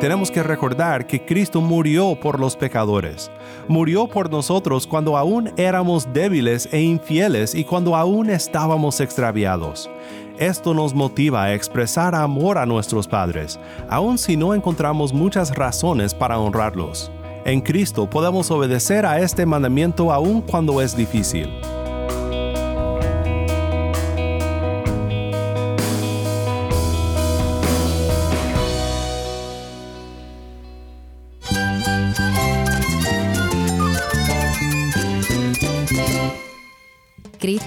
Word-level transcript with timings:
Tenemos 0.00 0.30
que 0.30 0.42
recordar 0.42 1.06
que 1.06 1.24
Cristo 1.24 1.62
murió 1.62 2.18
por 2.20 2.38
los 2.38 2.54
pecadores. 2.54 3.30
Murió 3.66 4.06
por 4.06 4.30
nosotros 4.30 4.86
cuando 4.86 5.16
aún 5.16 5.50
éramos 5.56 6.12
débiles 6.12 6.68
e 6.70 6.82
infieles 6.82 7.54
y 7.54 7.64
cuando 7.64 7.96
aún 7.96 8.28
estábamos 8.28 9.00
extraviados. 9.00 9.90
Esto 10.38 10.74
nos 10.74 10.94
motiva 10.94 11.44
a 11.44 11.54
expresar 11.54 12.14
amor 12.14 12.58
a 12.58 12.66
nuestros 12.66 13.08
padres, 13.08 13.58
aun 13.88 14.18
si 14.18 14.36
no 14.36 14.54
encontramos 14.54 15.14
muchas 15.14 15.54
razones 15.54 16.12
para 16.12 16.38
honrarlos. 16.38 17.10
En 17.46 17.62
Cristo 17.62 18.10
podemos 18.10 18.50
obedecer 18.50 19.06
a 19.06 19.20
este 19.20 19.46
mandamiento 19.46 20.12
aun 20.12 20.42
cuando 20.42 20.82
es 20.82 20.94
difícil. 20.94 21.48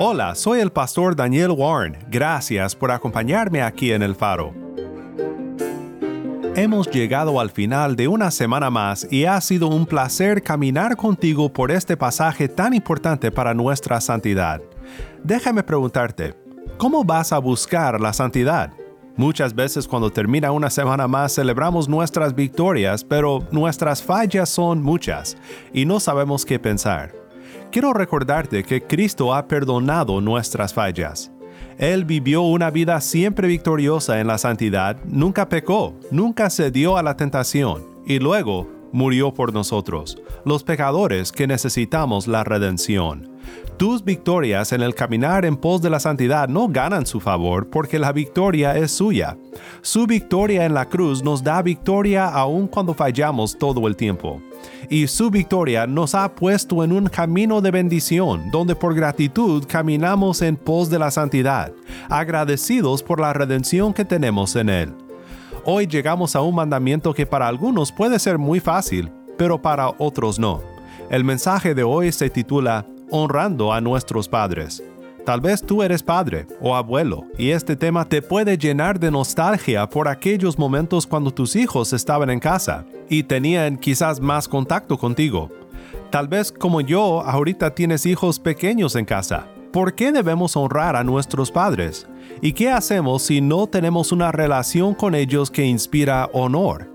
Hola, 0.00 0.36
soy 0.36 0.60
el 0.60 0.70
pastor 0.70 1.16
Daniel 1.16 1.50
Warren. 1.50 1.98
Gracias 2.08 2.76
por 2.76 2.92
acompañarme 2.92 3.62
aquí 3.62 3.90
en 3.90 4.02
el 4.02 4.14
faro. 4.14 4.54
Hemos 6.54 6.88
llegado 6.88 7.40
al 7.40 7.50
final 7.50 7.96
de 7.96 8.06
una 8.06 8.30
semana 8.30 8.70
más 8.70 9.08
y 9.10 9.24
ha 9.24 9.40
sido 9.40 9.66
un 9.66 9.86
placer 9.86 10.40
caminar 10.40 10.96
contigo 10.96 11.52
por 11.52 11.72
este 11.72 11.96
pasaje 11.96 12.46
tan 12.46 12.74
importante 12.74 13.32
para 13.32 13.54
nuestra 13.54 14.00
santidad. 14.00 14.60
Déjame 15.24 15.64
preguntarte, 15.64 16.36
¿cómo 16.76 17.02
vas 17.02 17.32
a 17.32 17.38
buscar 17.38 18.00
la 18.00 18.12
santidad? 18.12 18.70
Muchas 19.16 19.52
veces 19.52 19.88
cuando 19.88 20.10
termina 20.10 20.52
una 20.52 20.70
semana 20.70 21.08
más 21.08 21.34
celebramos 21.34 21.88
nuestras 21.88 22.36
victorias, 22.36 23.02
pero 23.02 23.40
nuestras 23.50 24.00
fallas 24.00 24.48
son 24.48 24.80
muchas 24.80 25.36
y 25.72 25.86
no 25.86 25.98
sabemos 25.98 26.44
qué 26.44 26.60
pensar 26.60 27.17
quiero 27.70 27.92
recordarte 27.92 28.64
que 28.64 28.82
Cristo 28.82 29.34
ha 29.34 29.46
perdonado 29.46 30.20
nuestras 30.20 30.72
fallas. 30.74 31.30
Él 31.78 32.04
vivió 32.04 32.42
una 32.42 32.70
vida 32.70 33.00
siempre 33.00 33.48
victoriosa 33.48 34.20
en 34.20 34.26
la 34.26 34.38
santidad, 34.38 34.96
nunca 35.04 35.48
pecó, 35.48 35.94
nunca 36.10 36.50
cedió 36.50 36.96
a 36.96 37.02
la 37.02 37.16
tentación 37.16 37.86
y 38.06 38.18
luego 38.18 38.68
murió 38.92 39.32
por 39.32 39.52
nosotros, 39.52 40.20
los 40.44 40.64
pecadores 40.64 41.30
que 41.30 41.46
necesitamos 41.46 42.26
la 42.26 42.42
redención. 42.42 43.37
Tus 43.78 44.04
victorias 44.04 44.72
en 44.72 44.82
el 44.82 44.92
caminar 44.92 45.44
en 45.44 45.56
pos 45.56 45.80
de 45.80 45.88
la 45.88 46.00
santidad 46.00 46.48
no 46.48 46.66
ganan 46.66 47.06
su 47.06 47.20
favor 47.20 47.70
porque 47.70 48.00
la 48.00 48.10
victoria 48.10 48.76
es 48.76 48.90
suya. 48.90 49.36
Su 49.82 50.04
victoria 50.04 50.64
en 50.64 50.74
la 50.74 50.86
cruz 50.86 51.22
nos 51.22 51.44
da 51.44 51.62
victoria 51.62 52.26
aun 52.26 52.66
cuando 52.66 52.92
fallamos 52.92 53.56
todo 53.56 53.86
el 53.86 53.94
tiempo. 53.94 54.42
Y 54.90 55.06
su 55.06 55.30
victoria 55.30 55.86
nos 55.86 56.16
ha 56.16 56.34
puesto 56.34 56.82
en 56.82 56.90
un 56.90 57.06
camino 57.06 57.60
de 57.60 57.70
bendición 57.70 58.50
donde 58.50 58.74
por 58.74 58.96
gratitud 58.96 59.64
caminamos 59.68 60.42
en 60.42 60.56
pos 60.56 60.90
de 60.90 60.98
la 60.98 61.12
santidad, 61.12 61.70
agradecidos 62.08 63.04
por 63.04 63.20
la 63.20 63.32
redención 63.32 63.94
que 63.94 64.04
tenemos 64.04 64.56
en 64.56 64.70
Él. 64.70 64.92
Hoy 65.64 65.86
llegamos 65.86 66.34
a 66.34 66.40
un 66.40 66.56
mandamiento 66.56 67.14
que 67.14 67.26
para 67.26 67.46
algunos 67.46 67.92
puede 67.92 68.18
ser 68.18 68.38
muy 68.38 68.58
fácil, 68.58 69.08
pero 69.36 69.62
para 69.62 69.90
otros 69.98 70.40
no. 70.40 70.62
El 71.10 71.22
mensaje 71.22 71.76
de 71.76 71.84
hoy 71.84 72.10
se 72.10 72.28
titula 72.28 72.84
honrando 73.10 73.72
a 73.72 73.80
nuestros 73.80 74.28
padres. 74.28 74.82
Tal 75.24 75.42
vez 75.42 75.60
tú 75.62 75.82
eres 75.82 76.02
padre 76.02 76.46
o 76.60 76.74
abuelo 76.74 77.24
y 77.36 77.50
este 77.50 77.76
tema 77.76 78.08
te 78.08 78.22
puede 78.22 78.56
llenar 78.56 78.98
de 78.98 79.10
nostalgia 79.10 79.86
por 79.86 80.08
aquellos 80.08 80.58
momentos 80.58 81.06
cuando 81.06 81.30
tus 81.30 81.54
hijos 81.54 81.92
estaban 81.92 82.30
en 82.30 82.40
casa 82.40 82.86
y 83.10 83.24
tenían 83.24 83.76
quizás 83.76 84.20
más 84.20 84.48
contacto 84.48 84.96
contigo. 84.96 85.50
Tal 86.10 86.28
vez 86.28 86.50
como 86.50 86.80
yo 86.80 87.20
ahorita 87.20 87.74
tienes 87.74 88.06
hijos 88.06 88.38
pequeños 88.38 88.96
en 88.96 89.04
casa. 89.04 89.46
¿Por 89.70 89.94
qué 89.94 90.12
debemos 90.12 90.56
honrar 90.56 90.96
a 90.96 91.04
nuestros 91.04 91.50
padres? 91.50 92.06
¿Y 92.40 92.54
qué 92.54 92.70
hacemos 92.70 93.22
si 93.24 93.42
no 93.42 93.66
tenemos 93.66 94.12
una 94.12 94.32
relación 94.32 94.94
con 94.94 95.14
ellos 95.14 95.50
que 95.50 95.66
inspira 95.66 96.30
honor? 96.32 96.88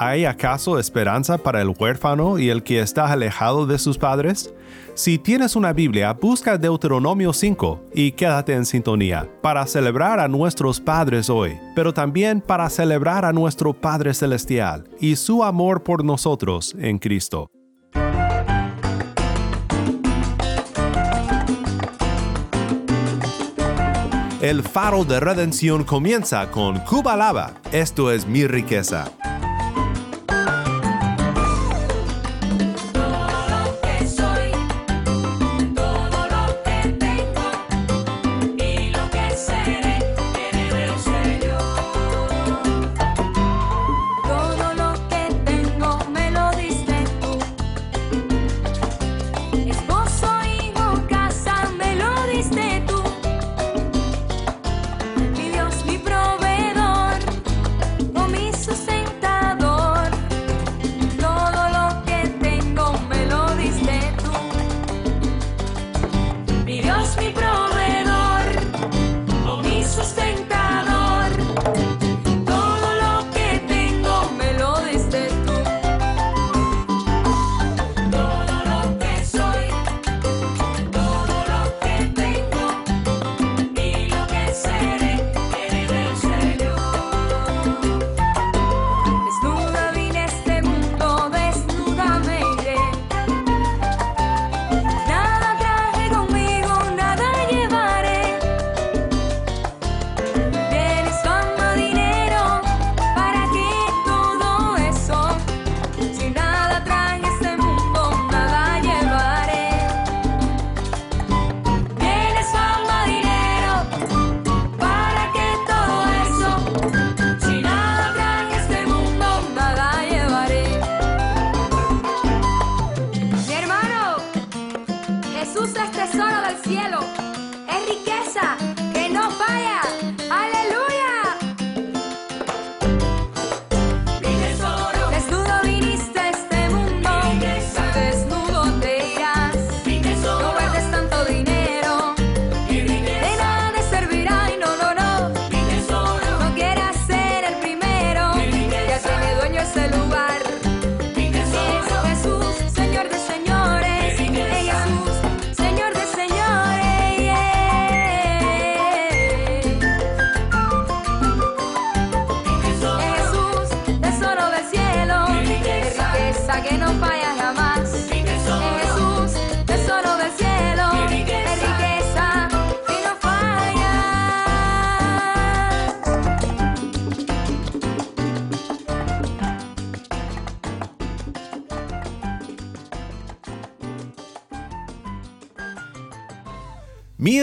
¿Hay 0.00 0.26
acaso 0.26 0.78
esperanza 0.78 1.38
para 1.38 1.60
el 1.60 1.74
huérfano 1.76 2.38
y 2.38 2.50
el 2.50 2.62
que 2.62 2.78
está 2.78 3.10
alejado 3.10 3.66
de 3.66 3.80
sus 3.80 3.98
padres? 3.98 4.54
Si 4.94 5.18
tienes 5.18 5.56
una 5.56 5.72
Biblia, 5.72 6.12
busca 6.12 6.56
Deuteronomio 6.56 7.32
5 7.32 7.86
y 7.94 8.12
quédate 8.12 8.52
en 8.52 8.64
sintonía 8.64 9.28
para 9.42 9.66
celebrar 9.66 10.20
a 10.20 10.28
nuestros 10.28 10.80
padres 10.80 11.28
hoy, 11.28 11.58
pero 11.74 11.92
también 11.92 12.40
para 12.40 12.70
celebrar 12.70 13.24
a 13.24 13.32
nuestro 13.32 13.74
Padre 13.74 14.14
Celestial 14.14 14.84
y 15.00 15.16
su 15.16 15.42
amor 15.42 15.82
por 15.82 16.04
nosotros 16.04 16.76
en 16.78 17.00
Cristo. 17.00 17.50
El 24.40 24.62
faro 24.62 25.04
de 25.04 25.18
redención 25.18 25.82
comienza 25.82 26.48
con 26.52 26.78
Cuba 26.84 27.16
Lava. 27.16 27.54
Esto 27.72 28.12
es 28.12 28.28
mi 28.28 28.46
riqueza. 28.46 29.10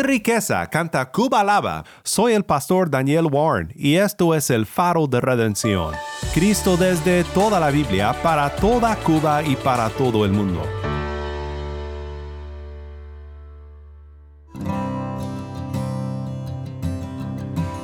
Riqueza 0.05 0.65
canta 0.67 1.11
Cuba 1.11 1.43
Lava. 1.43 1.83
Soy 2.03 2.33
el 2.33 2.43
pastor 2.43 2.89
Daniel 2.89 3.27
Warren 3.31 3.73
y 3.75 3.95
esto 3.95 4.33
es 4.35 4.49
el 4.49 4.65
faro 4.65 5.07
de 5.07 5.21
redención. 5.21 5.93
Cristo 6.33 6.77
desde 6.77 7.23
toda 7.23 7.59
la 7.59 7.71
Biblia, 7.71 8.15
para 8.21 8.49
toda 8.55 8.95
Cuba 8.97 9.43
y 9.43 9.55
para 9.55 9.89
todo 9.89 10.25
el 10.25 10.31
mundo. 10.31 10.61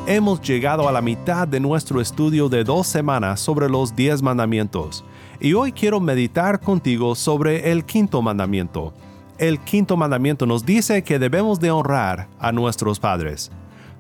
Hemos 0.08 0.42
llegado 0.42 0.90
a 0.90 0.92
la 0.92 1.02
mitad 1.02 1.48
de 1.48 1.60
nuestro 1.60 2.02
estudio 2.02 2.50
de 2.50 2.64
dos 2.64 2.88
semanas 2.88 3.40
sobre 3.40 3.70
los 3.70 3.96
diez 3.96 4.22
mandamientos 4.22 5.06
y 5.40 5.54
hoy 5.54 5.72
quiero 5.72 6.02
meditar 6.02 6.60
contigo 6.60 7.16
sobre 7.16 7.72
el 7.72 7.86
quinto 7.86 8.22
mandamiento 8.22 8.94
el 9.42 9.60
quinto 9.60 9.98
mandamiento 9.98 10.46
nos 10.46 10.68
dice 10.68 11.04
que 11.04 11.18
debemos 11.18 11.60
de 11.60 11.72
honrar 11.72 12.28
a 12.40 12.52
nuestros 12.52 13.00
padres. 13.00 13.52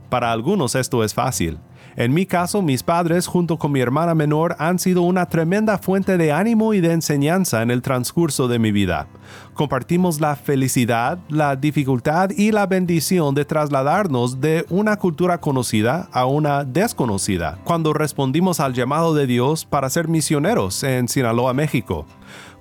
Para 0.07 0.31
algunos 0.31 0.75
esto 0.75 1.03
es 1.03 1.15
fácil. 1.15 1.57
En 1.95 2.13
mi 2.13 2.25
caso, 2.25 2.61
mis 2.61 2.83
padres 2.83 3.25
junto 3.25 3.57
con 3.57 3.71
mi 3.71 3.79
hermana 3.79 4.13
menor 4.13 4.55
han 4.59 4.77
sido 4.77 5.01
una 5.01 5.25
tremenda 5.25 5.79
fuente 5.79 6.17
de 6.17 6.31
ánimo 6.31 6.75
y 6.75 6.79
de 6.79 6.93
enseñanza 6.93 7.63
en 7.63 7.71
el 7.71 7.81
transcurso 7.81 8.47
de 8.47 8.59
mi 8.59 8.71
vida. 8.71 9.07
Compartimos 9.55 10.21
la 10.21 10.35
felicidad, 10.35 11.17
la 11.27 11.55
dificultad 11.55 12.29
y 12.29 12.51
la 12.51 12.67
bendición 12.67 13.33
de 13.33 13.43
trasladarnos 13.43 14.39
de 14.39 14.65
una 14.69 14.97
cultura 14.97 15.39
conocida 15.39 16.07
a 16.13 16.25
una 16.25 16.65
desconocida, 16.65 17.57
cuando 17.63 17.93
respondimos 17.93 18.59
al 18.59 18.73
llamado 18.73 19.15
de 19.15 19.25
Dios 19.25 19.65
para 19.65 19.89
ser 19.89 20.07
misioneros 20.07 20.83
en 20.83 21.07
Sinaloa, 21.09 21.53
México. 21.53 22.05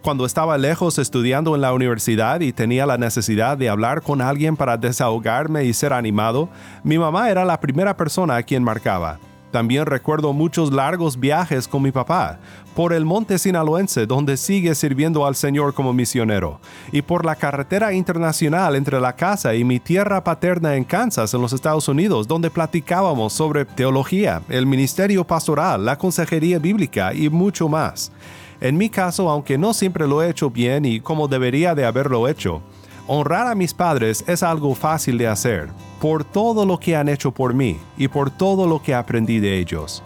Cuando 0.03 0.25
estaba 0.25 0.57
lejos 0.57 0.99
estudiando 0.99 1.55
en 1.55 1.61
la 1.61 1.75
universidad 1.75 2.41
y 2.41 2.55
tenía 2.55 2.87
la 2.87 2.97
necesidad 2.97 3.59
de 3.59 3.69
hablar 3.69 4.01
con 4.01 4.23
alguien 4.23 4.57
para 4.57 4.79
desahogarme 4.79 5.65
y 5.65 5.75
ser 5.75 5.93
animado, 5.93 6.49
mi 6.83 6.99
mamá 6.99 7.29
era 7.29 7.45
la 7.45 7.61
primera 7.61 7.95
persona 7.95 8.37
a 8.37 8.43
quien 8.43 8.65
marcaba. 8.65 9.19
También 9.51 9.85
recuerdo 9.85 10.33
muchos 10.33 10.73
largos 10.73 11.21
viajes 11.21 11.69
con 11.69 11.83
mi 11.83 11.93
papá, 11.93 12.39
por 12.75 12.95
el 12.95 13.05
monte 13.05 13.39
sinaloense 13.39 14.07
donde 14.07 14.39
sigue 14.39 14.75
sirviendo 14.75 15.27
al 15.27 15.35
Señor 15.35 15.75
como 15.75 15.93
misionero, 15.93 16.61
y 16.93 17.03
por 17.03 17.27
la 17.27 17.35
carretera 17.35 17.93
internacional 17.93 18.77
entre 18.77 19.01
la 19.01 19.15
casa 19.17 19.55
y 19.55 19.65
mi 19.65 19.81
tierra 19.81 20.25
paterna 20.25 20.77
en 20.77 20.85
Kansas, 20.85 21.35
en 21.35 21.43
los 21.43 21.53
Estados 21.53 21.89
Unidos, 21.89 22.27
donde 22.27 22.49
platicábamos 22.49 23.35
sobre 23.35 23.67
teología, 23.67 24.41
el 24.49 24.65
ministerio 24.65 25.27
pastoral, 25.27 25.85
la 25.85 25.99
consejería 25.99 26.59
bíblica 26.59 27.13
y 27.13 27.29
mucho 27.29 27.69
más. 27.69 28.13
En 28.61 28.77
mi 28.77 28.91
caso, 28.91 29.31
aunque 29.31 29.57
no 29.57 29.73
siempre 29.73 30.07
lo 30.07 30.23
he 30.23 30.29
hecho 30.29 30.51
bien 30.51 30.85
y 30.85 31.01
como 31.01 31.29
debería 31.29 31.75
de 31.75 31.87
haberlo 31.87 32.29
hecho, 32.29 32.63
honrar 33.07 33.47
a 33.47 33.55
mis 33.55 33.73
padres 33.73 34.23
es 34.27 34.43
algo 34.43 34.75
fácil 34.75 35.17
de 35.17 35.29
hacer, 35.29 35.69
por 36.01 36.25
todo 36.25 36.67
lo 36.67 36.79
que 36.79 36.95
han 36.95 37.09
hecho 37.09 37.33
por 37.33 37.55
mí 37.55 37.79
y 37.97 38.09
por 38.09 38.31
todo 38.31 38.67
lo 38.67 38.83
que 38.83 38.95
aprendí 38.95 39.41
de 39.41 39.59
ellos. 39.59 40.03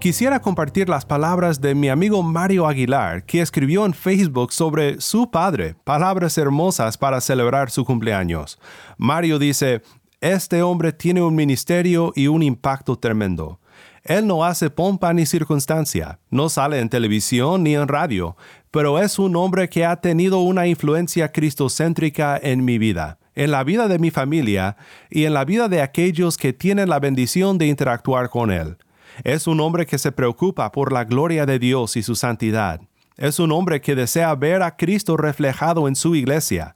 Quisiera 0.00 0.40
compartir 0.40 0.88
las 0.88 1.04
palabras 1.04 1.60
de 1.60 1.74
mi 1.74 1.88
amigo 1.88 2.22
Mario 2.22 2.68
Aguilar, 2.68 3.24
que 3.24 3.40
escribió 3.40 3.84
en 3.84 3.92
Facebook 3.92 4.52
sobre 4.52 5.00
su 5.00 5.28
padre, 5.28 5.74
palabras 5.82 6.38
hermosas 6.38 6.96
para 6.96 7.20
celebrar 7.20 7.68
su 7.68 7.84
cumpleaños. 7.84 8.60
Mario 8.96 9.40
dice, 9.40 9.82
este 10.20 10.62
hombre 10.62 10.92
tiene 10.92 11.22
un 11.22 11.36
ministerio 11.36 12.12
y 12.16 12.26
un 12.26 12.42
impacto 12.42 12.98
tremendo. 12.98 13.60
Él 14.02 14.26
no 14.26 14.44
hace 14.44 14.68
pompa 14.68 15.12
ni 15.12 15.26
circunstancia, 15.26 16.18
no 16.30 16.48
sale 16.48 16.80
en 16.80 16.88
televisión 16.88 17.62
ni 17.62 17.76
en 17.76 17.86
radio, 17.86 18.36
pero 18.72 18.98
es 18.98 19.18
un 19.18 19.36
hombre 19.36 19.68
que 19.68 19.84
ha 19.84 19.96
tenido 19.96 20.40
una 20.40 20.66
influencia 20.66 21.30
cristocéntrica 21.30 22.38
en 22.42 22.64
mi 22.64 22.78
vida, 22.78 23.18
en 23.36 23.52
la 23.52 23.62
vida 23.62 23.86
de 23.86 24.00
mi 24.00 24.10
familia 24.10 24.76
y 25.08 25.24
en 25.24 25.34
la 25.34 25.44
vida 25.44 25.68
de 25.68 25.82
aquellos 25.82 26.36
que 26.36 26.52
tienen 26.52 26.88
la 26.88 26.98
bendición 26.98 27.56
de 27.56 27.66
interactuar 27.66 28.28
con 28.28 28.50
él. 28.50 28.76
Es 29.22 29.46
un 29.46 29.60
hombre 29.60 29.86
que 29.86 29.98
se 29.98 30.10
preocupa 30.10 30.72
por 30.72 30.92
la 30.92 31.04
gloria 31.04 31.46
de 31.46 31.58
Dios 31.60 31.96
y 31.96 32.02
su 32.02 32.16
santidad. 32.16 32.80
Es 33.16 33.38
un 33.38 33.52
hombre 33.52 33.80
que 33.80 33.94
desea 33.94 34.34
ver 34.34 34.62
a 34.62 34.76
Cristo 34.76 35.16
reflejado 35.16 35.86
en 35.86 35.94
su 35.94 36.16
iglesia. 36.16 36.74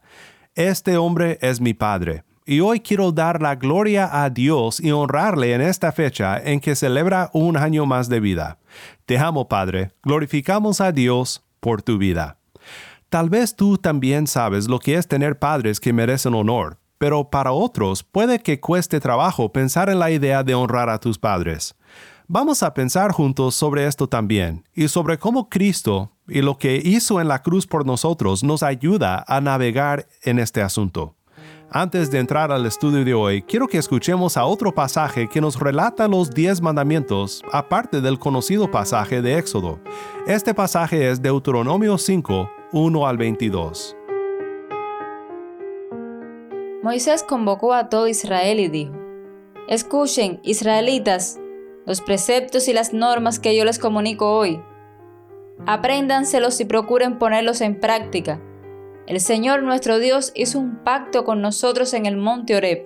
Este 0.55 0.97
hombre 0.97 1.39
es 1.41 1.59
mi 1.59 1.73
Padre 1.73 2.23
y 2.45 2.59
hoy 2.59 2.79
quiero 2.79 3.11
dar 3.11 3.41
la 3.41 3.55
gloria 3.55 4.23
a 4.23 4.29
Dios 4.29 4.79
y 4.79 4.91
honrarle 4.91 5.53
en 5.53 5.61
esta 5.61 5.91
fecha 5.91 6.37
en 6.37 6.59
que 6.59 6.75
celebra 6.75 7.29
un 7.33 7.57
año 7.57 7.85
más 7.85 8.09
de 8.09 8.19
vida. 8.19 8.59
Te 9.05 9.17
amo, 9.17 9.47
Padre, 9.47 9.91
glorificamos 10.03 10.81
a 10.81 10.91
Dios 10.91 11.43
por 11.59 11.81
tu 11.81 11.97
vida. 11.97 12.37
Tal 13.09 13.29
vez 13.29 13.55
tú 13.55 13.77
también 13.77 14.27
sabes 14.27 14.67
lo 14.67 14.79
que 14.79 14.95
es 14.95 15.07
tener 15.07 15.37
padres 15.37 15.79
que 15.79 15.93
merecen 15.93 16.33
honor, 16.33 16.79
pero 16.97 17.29
para 17.29 17.51
otros 17.51 18.03
puede 18.03 18.39
que 18.39 18.59
cueste 18.59 18.99
trabajo 18.99 19.51
pensar 19.51 19.89
en 19.89 19.99
la 19.99 20.11
idea 20.11 20.43
de 20.43 20.55
honrar 20.55 20.89
a 20.89 20.99
tus 20.99 21.19
padres. 21.19 21.75
Vamos 22.27 22.63
a 22.63 22.73
pensar 22.73 23.11
juntos 23.11 23.53
sobre 23.53 23.85
esto 23.85 24.07
también 24.07 24.63
y 24.73 24.87
sobre 24.87 25.17
cómo 25.19 25.49
Cristo 25.49 26.13
y 26.27 26.41
lo 26.41 26.57
que 26.57 26.81
hizo 26.83 27.19
en 27.19 27.27
la 27.27 27.41
cruz 27.41 27.67
por 27.67 27.85
nosotros 27.85 28.43
nos 28.43 28.63
ayuda 28.63 29.23
a 29.27 29.41
navegar 29.41 30.07
en 30.23 30.39
este 30.39 30.61
asunto. 30.61 31.15
Antes 31.75 32.11
de 32.11 32.19
entrar 32.19 32.51
al 32.51 32.67
estudio 32.67 33.03
de 33.03 33.15
hoy, 33.15 33.41
quiero 33.41 33.67
que 33.67 33.79
escuchemos 33.79 34.37
a 34.37 34.45
otro 34.45 34.75
pasaje 34.75 35.27
que 35.27 35.41
nos 35.41 35.59
relata 35.59 36.07
los 36.07 36.29
diez 36.29 36.61
mandamientos, 36.61 37.41
aparte 37.51 37.99
del 37.99 38.19
conocido 38.19 38.69
pasaje 38.69 39.23
de 39.23 39.39
Éxodo. 39.39 39.79
Este 40.27 40.53
pasaje 40.53 41.09
es 41.09 41.19
Deuteronomio 41.19 41.97
5, 41.97 42.51
1 42.73 43.07
al 43.07 43.17
22. 43.17 43.97
Moisés 46.83 47.23
convocó 47.23 47.73
a 47.73 47.89
todo 47.89 48.07
Israel 48.07 48.59
y 48.59 48.67
dijo, 48.67 48.93
Escuchen, 49.67 50.39
israelitas, 50.43 51.39
los 51.87 52.01
preceptos 52.01 52.67
y 52.67 52.73
las 52.73 52.93
normas 52.93 53.39
que 53.39 53.57
yo 53.57 53.65
les 53.65 53.79
comunico 53.79 54.37
hoy. 54.37 54.61
Apréndanselos 55.65 56.61
y 56.61 56.65
procuren 56.65 57.17
ponerlos 57.17 57.61
en 57.61 57.79
práctica 57.79 58.39
el 59.05 59.19
Señor 59.19 59.63
nuestro 59.63 59.99
Dios 59.99 60.31
hizo 60.33 60.59
un 60.59 60.77
pacto 60.77 61.25
con 61.25 61.41
nosotros 61.41 61.93
en 61.93 62.05
el 62.05 62.15
monte 62.15 62.55
Oreb. 62.55 62.85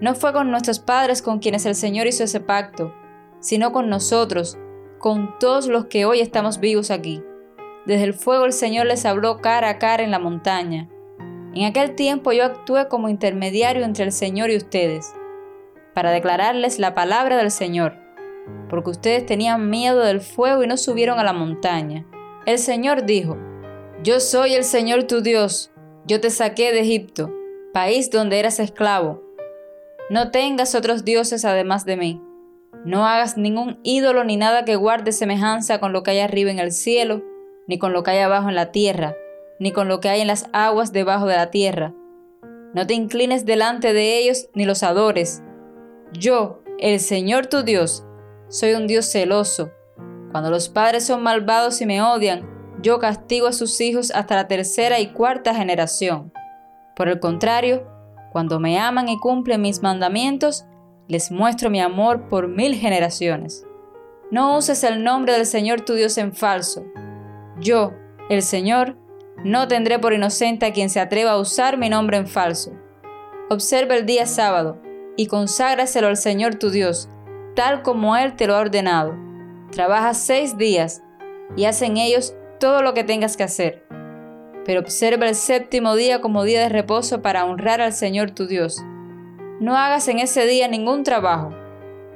No 0.00 0.14
fue 0.14 0.34
con 0.34 0.50
nuestros 0.50 0.80
padres 0.80 1.22
con 1.22 1.38
quienes 1.38 1.64
el 1.64 1.74
Señor 1.74 2.06
hizo 2.06 2.24
ese 2.24 2.40
pacto, 2.40 2.94
sino 3.40 3.72
con 3.72 3.88
nosotros, 3.88 4.58
con 4.98 5.38
todos 5.38 5.66
los 5.66 5.86
que 5.86 6.04
hoy 6.04 6.20
estamos 6.20 6.60
vivos 6.60 6.90
aquí. 6.90 7.22
Desde 7.86 8.04
el 8.04 8.12
fuego 8.12 8.44
el 8.44 8.52
Señor 8.52 8.86
les 8.86 9.06
habló 9.06 9.40
cara 9.40 9.70
a 9.70 9.78
cara 9.78 10.02
en 10.02 10.10
la 10.10 10.18
montaña. 10.18 10.90
En 11.54 11.64
aquel 11.64 11.94
tiempo 11.94 12.32
yo 12.32 12.44
actué 12.44 12.88
como 12.88 13.08
intermediario 13.08 13.84
entre 13.84 14.04
el 14.04 14.12
Señor 14.12 14.50
y 14.50 14.56
ustedes, 14.56 15.14
para 15.94 16.10
declararles 16.10 16.78
la 16.78 16.94
palabra 16.94 17.38
del 17.38 17.50
Señor, 17.50 17.94
porque 18.68 18.90
ustedes 18.90 19.24
tenían 19.24 19.70
miedo 19.70 20.00
del 20.00 20.20
fuego 20.20 20.64
y 20.64 20.66
no 20.66 20.76
subieron 20.76 21.18
a 21.18 21.24
la 21.24 21.32
montaña. 21.32 22.04
El 22.44 22.58
Señor 22.58 23.06
dijo, 23.06 23.38
yo 24.04 24.20
soy 24.20 24.52
el 24.52 24.64
Señor 24.64 25.04
tu 25.04 25.22
Dios, 25.22 25.70
yo 26.06 26.20
te 26.20 26.28
saqué 26.28 26.72
de 26.72 26.80
Egipto, 26.80 27.32
país 27.72 28.10
donde 28.10 28.38
eras 28.38 28.60
esclavo. 28.60 29.22
No 30.10 30.30
tengas 30.30 30.74
otros 30.74 31.06
dioses 31.06 31.46
además 31.46 31.86
de 31.86 31.96
mí. 31.96 32.22
No 32.84 33.06
hagas 33.06 33.38
ningún 33.38 33.80
ídolo 33.82 34.22
ni 34.24 34.36
nada 34.36 34.66
que 34.66 34.76
guarde 34.76 35.10
semejanza 35.12 35.80
con 35.80 35.94
lo 35.94 36.02
que 36.02 36.10
hay 36.10 36.18
arriba 36.18 36.50
en 36.50 36.58
el 36.58 36.70
cielo, 36.72 37.22
ni 37.66 37.78
con 37.78 37.94
lo 37.94 38.02
que 38.02 38.10
hay 38.10 38.18
abajo 38.18 38.50
en 38.50 38.56
la 38.56 38.72
tierra, 38.72 39.16
ni 39.58 39.72
con 39.72 39.88
lo 39.88 40.00
que 40.00 40.10
hay 40.10 40.20
en 40.20 40.26
las 40.26 40.50
aguas 40.52 40.92
debajo 40.92 41.24
de 41.24 41.36
la 41.36 41.50
tierra. 41.50 41.94
No 42.74 42.86
te 42.86 42.92
inclines 42.92 43.46
delante 43.46 43.94
de 43.94 44.18
ellos 44.18 44.50
ni 44.52 44.66
los 44.66 44.82
adores. 44.82 45.42
Yo, 46.12 46.62
el 46.78 47.00
Señor 47.00 47.46
tu 47.46 47.62
Dios, 47.62 48.04
soy 48.48 48.74
un 48.74 48.86
Dios 48.86 49.10
celoso. 49.10 49.70
Cuando 50.30 50.50
los 50.50 50.68
padres 50.68 51.06
son 51.06 51.22
malvados 51.22 51.80
y 51.80 51.86
me 51.86 52.02
odian, 52.02 52.53
yo 52.84 52.98
castigo 52.98 53.46
a 53.46 53.52
sus 53.52 53.80
hijos 53.80 54.12
hasta 54.14 54.36
la 54.36 54.46
tercera 54.46 55.00
y 55.00 55.06
cuarta 55.06 55.54
generación. 55.54 56.32
Por 56.94 57.08
el 57.08 57.18
contrario, 57.18 57.88
cuando 58.30 58.60
me 58.60 58.78
aman 58.78 59.08
y 59.08 59.18
cumplen 59.18 59.62
mis 59.62 59.82
mandamientos, 59.82 60.66
les 61.08 61.32
muestro 61.32 61.70
mi 61.70 61.80
amor 61.80 62.28
por 62.28 62.46
mil 62.46 62.74
generaciones. 62.74 63.64
No 64.30 64.58
uses 64.58 64.84
el 64.84 65.02
nombre 65.02 65.32
del 65.32 65.46
Señor 65.46 65.80
tu 65.80 65.94
Dios 65.94 66.18
en 66.18 66.34
falso. 66.34 66.84
Yo, 67.58 67.94
el 68.28 68.42
Señor, 68.42 68.98
no 69.42 69.66
tendré 69.66 69.98
por 69.98 70.12
inocente 70.12 70.66
a 70.66 70.72
quien 70.74 70.90
se 70.90 71.00
atreva 71.00 71.32
a 71.32 71.38
usar 71.38 71.78
mi 71.78 71.88
nombre 71.88 72.18
en 72.18 72.26
falso. 72.26 72.72
Observa 73.48 73.94
el 73.94 74.04
día 74.04 74.26
sábado 74.26 74.78
y 75.16 75.26
conságraselo 75.26 76.08
al 76.08 76.18
Señor 76.18 76.56
tu 76.56 76.68
Dios, 76.68 77.08
tal 77.56 77.80
como 77.80 78.14
Él 78.14 78.36
te 78.36 78.46
lo 78.46 78.56
ha 78.56 78.60
ordenado. 78.60 79.16
Trabaja 79.70 80.12
seis 80.12 80.58
días 80.58 81.02
y 81.56 81.64
haz 81.64 81.80
en 81.80 81.96
ellos 81.96 82.34
todo 82.58 82.82
lo 82.82 82.94
que 82.94 83.04
tengas 83.04 83.36
que 83.36 83.42
hacer. 83.42 83.84
Pero 84.64 84.80
observa 84.80 85.28
el 85.28 85.34
séptimo 85.34 85.94
día 85.94 86.20
como 86.20 86.44
día 86.44 86.60
de 86.60 86.68
reposo 86.68 87.22
para 87.22 87.44
honrar 87.44 87.80
al 87.80 87.92
Señor 87.92 88.30
tu 88.30 88.46
Dios. 88.46 88.82
No 89.60 89.76
hagas 89.76 90.08
en 90.08 90.18
ese 90.18 90.46
día 90.46 90.68
ningún 90.68 91.04
trabajo, 91.04 91.50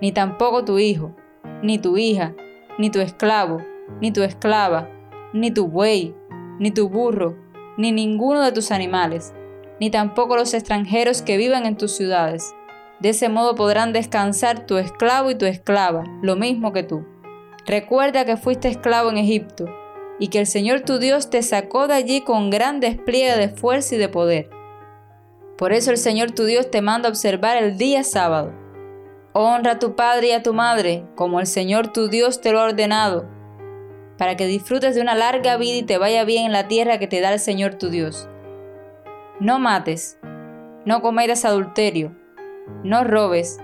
ni 0.00 0.12
tampoco 0.12 0.64
tu 0.64 0.78
hijo, 0.78 1.14
ni 1.62 1.78
tu 1.78 1.96
hija, 1.96 2.34
ni 2.78 2.90
tu 2.90 3.00
esclavo, 3.00 3.62
ni 4.00 4.12
tu 4.12 4.22
esclava, 4.22 4.88
ni 5.32 5.50
tu 5.50 5.68
buey, 5.68 6.14
ni 6.58 6.70
tu 6.70 6.88
burro, 6.88 7.36
ni 7.76 7.92
ninguno 7.92 8.42
de 8.42 8.52
tus 8.52 8.70
animales, 8.70 9.34
ni 9.80 9.90
tampoco 9.90 10.36
los 10.36 10.54
extranjeros 10.54 11.22
que 11.22 11.36
vivan 11.36 11.66
en 11.66 11.76
tus 11.76 11.92
ciudades. 11.92 12.54
De 13.00 13.10
ese 13.10 13.28
modo 13.28 13.54
podrán 13.54 13.92
descansar 13.92 14.66
tu 14.66 14.76
esclavo 14.76 15.30
y 15.30 15.36
tu 15.36 15.46
esclava, 15.46 16.04
lo 16.22 16.34
mismo 16.34 16.72
que 16.72 16.82
tú. 16.82 17.06
Recuerda 17.66 18.24
que 18.24 18.36
fuiste 18.36 18.68
esclavo 18.68 19.10
en 19.10 19.18
Egipto, 19.18 19.66
y 20.18 20.28
que 20.28 20.40
el 20.40 20.46
Señor 20.46 20.80
tu 20.80 20.98
Dios 20.98 21.30
te 21.30 21.42
sacó 21.42 21.86
de 21.86 21.94
allí 21.94 22.20
con 22.22 22.50
gran 22.50 22.80
despliegue 22.80 23.36
de 23.36 23.48
fuerza 23.48 23.94
y 23.94 23.98
de 23.98 24.08
poder. 24.08 24.50
Por 25.56 25.72
eso 25.72 25.90
el 25.90 25.98
Señor 25.98 26.32
tu 26.32 26.44
Dios 26.44 26.70
te 26.70 26.82
manda 26.82 27.08
observar 27.08 27.56
el 27.56 27.78
día 27.78 28.04
sábado. 28.04 28.52
Honra 29.32 29.72
a 29.72 29.78
tu 29.78 29.94
padre 29.94 30.28
y 30.28 30.32
a 30.32 30.42
tu 30.42 30.54
madre, 30.54 31.04
como 31.14 31.40
el 31.40 31.46
Señor 31.46 31.92
tu 31.92 32.08
Dios 32.08 32.40
te 32.40 32.52
lo 32.52 32.60
ha 32.60 32.64
ordenado, 32.64 33.28
para 34.16 34.36
que 34.36 34.46
disfrutes 34.46 34.94
de 34.94 35.00
una 35.00 35.14
larga 35.14 35.56
vida 35.56 35.76
y 35.76 35.82
te 35.82 35.98
vaya 35.98 36.24
bien 36.24 36.46
en 36.46 36.52
la 36.52 36.68
tierra 36.68 36.98
que 36.98 37.06
te 37.06 37.20
da 37.20 37.32
el 37.32 37.40
Señor 37.40 37.74
tu 37.74 37.88
Dios. 37.88 38.28
No 39.40 39.58
mates, 39.58 40.18
no 40.84 41.02
cometas 41.02 41.44
adulterio, 41.44 42.16
no 42.82 43.04
robes, 43.04 43.60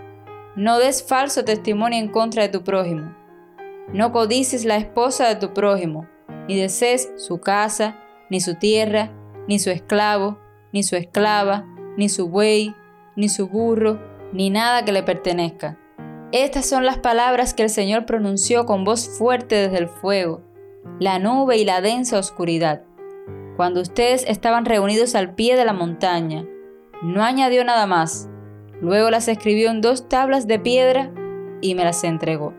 no 0.56 0.78
des 0.78 1.02
falso 1.02 1.44
testimonio 1.44 1.99
en 1.99 2.08
contra 2.08 2.42
de 2.42 2.49
tu 2.49 2.62
prójimo, 2.62 3.16
no 3.92 4.12
codices 4.12 4.64
la 4.64 4.76
esposa 4.76 5.28
de 5.28 5.37
tu 5.37 5.52
prójimo, 5.52 6.08
ni 6.48 6.56
desees 6.56 7.12
su 7.16 7.40
casa, 7.40 7.96
ni 8.30 8.40
su 8.40 8.54
tierra, 8.56 9.10
ni 9.48 9.58
su 9.58 9.70
esclavo, 9.70 10.38
ni 10.72 10.82
su 10.82 10.96
esclava, 10.96 11.66
ni 11.96 12.08
su 12.08 12.28
buey, 12.28 12.74
ni 13.16 13.28
su 13.28 13.48
burro, 13.48 14.00
ni 14.32 14.50
nada 14.50 14.84
que 14.84 14.92
le 14.92 15.02
pertenezca. 15.02 15.78
Estas 16.32 16.66
son 16.66 16.84
las 16.84 16.98
palabras 16.98 17.54
que 17.54 17.62
el 17.62 17.70
Señor 17.70 18.06
pronunció 18.06 18.66
con 18.66 18.84
voz 18.84 19.08
fuerte 19.08 19.54
desde 19.54 19.78
el 19.78 19.88
fuego, 19.88 20.42
la 20.98 21.18
nube 21.18 21.56
y 21.56 21.64
la 21.64 21.80
densa 21.80 22.18
oscuridad. 22.18 22.82
Cuando 23.56 23.80
ustedes 23.80 24.24
estaban 24.26 24.64
reunidos 24.64 25.14
al 25.14 25.34
pie 25.34 25.56
de 25.56 25.64
la 25.64 25.72
montaña, 25.72 26.44
no 27.02 27.22
añadió 27.22 27.64
nada 27.64 27.86
más. 27.86 28.28
Luego 28.80 29.10
las 29.10 29.28
escribió 29.28 29.70
en 29.70 29.80
dos 29.80 30.08
tablas 30.08 30.48
de 30.48 30.58
piedra 30.58 31.12
y 31.60 31.76
me 31.76 31.84
las 31.84 32.02
entregó. 32.02 32.52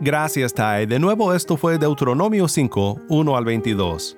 Gracias, 0.00 0.52
Tai. 0.52 0.86
De 0.86 0.98
nuevo, 0.98 1.32
esto 1.32 1.56
fue 1.56 1.78
Deuteronomio 1.78 2.48
5, 2.48 3.02
1 3.08 3.36
al 3.36 3.44
22. 3.44 4.16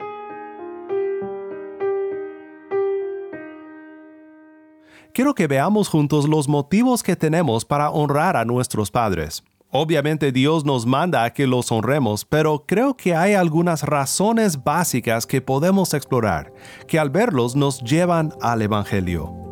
Quiero 5.12 5.34
que 5.34 5.46
veamos 5.46 5.88
juntos 5.88 6.28
los 6.28 6.46
motivos 6.46 7.02
que 7.02 7.16
tenemos 7.16 7.64
para 7.64 7.90
honrar 7.90 8.36
a 8.36 8.44
nuestros 8.44 8.90
padres. 8.90 9.42
Obviamente 9.70 10.30
Dios 10.30 10.64
nos 10.64 10.86
manda 10.86 11.24
a 11.24 11.32
que 11.32 11.46
los 11.46 11.72
honremos, 11.72 12.24
pero 12.24 12.64
creo 12.66 12.96
que 12.96 13.14
hay 13.14 13.34
algunas 13.34 13.82
razones 13.82 14.62
básicas 14.62 15.26
que 15.26 15.40
podemos 15.40 15.94
explorar, 15.94 16.52
que 16.86 16.98
al 16.98 17.10
verlos 17.10 17.56
nos 17.56 17.82
llevan 17.82 18.32
al 18.40 18.62
Evangelio. 18.62 19.45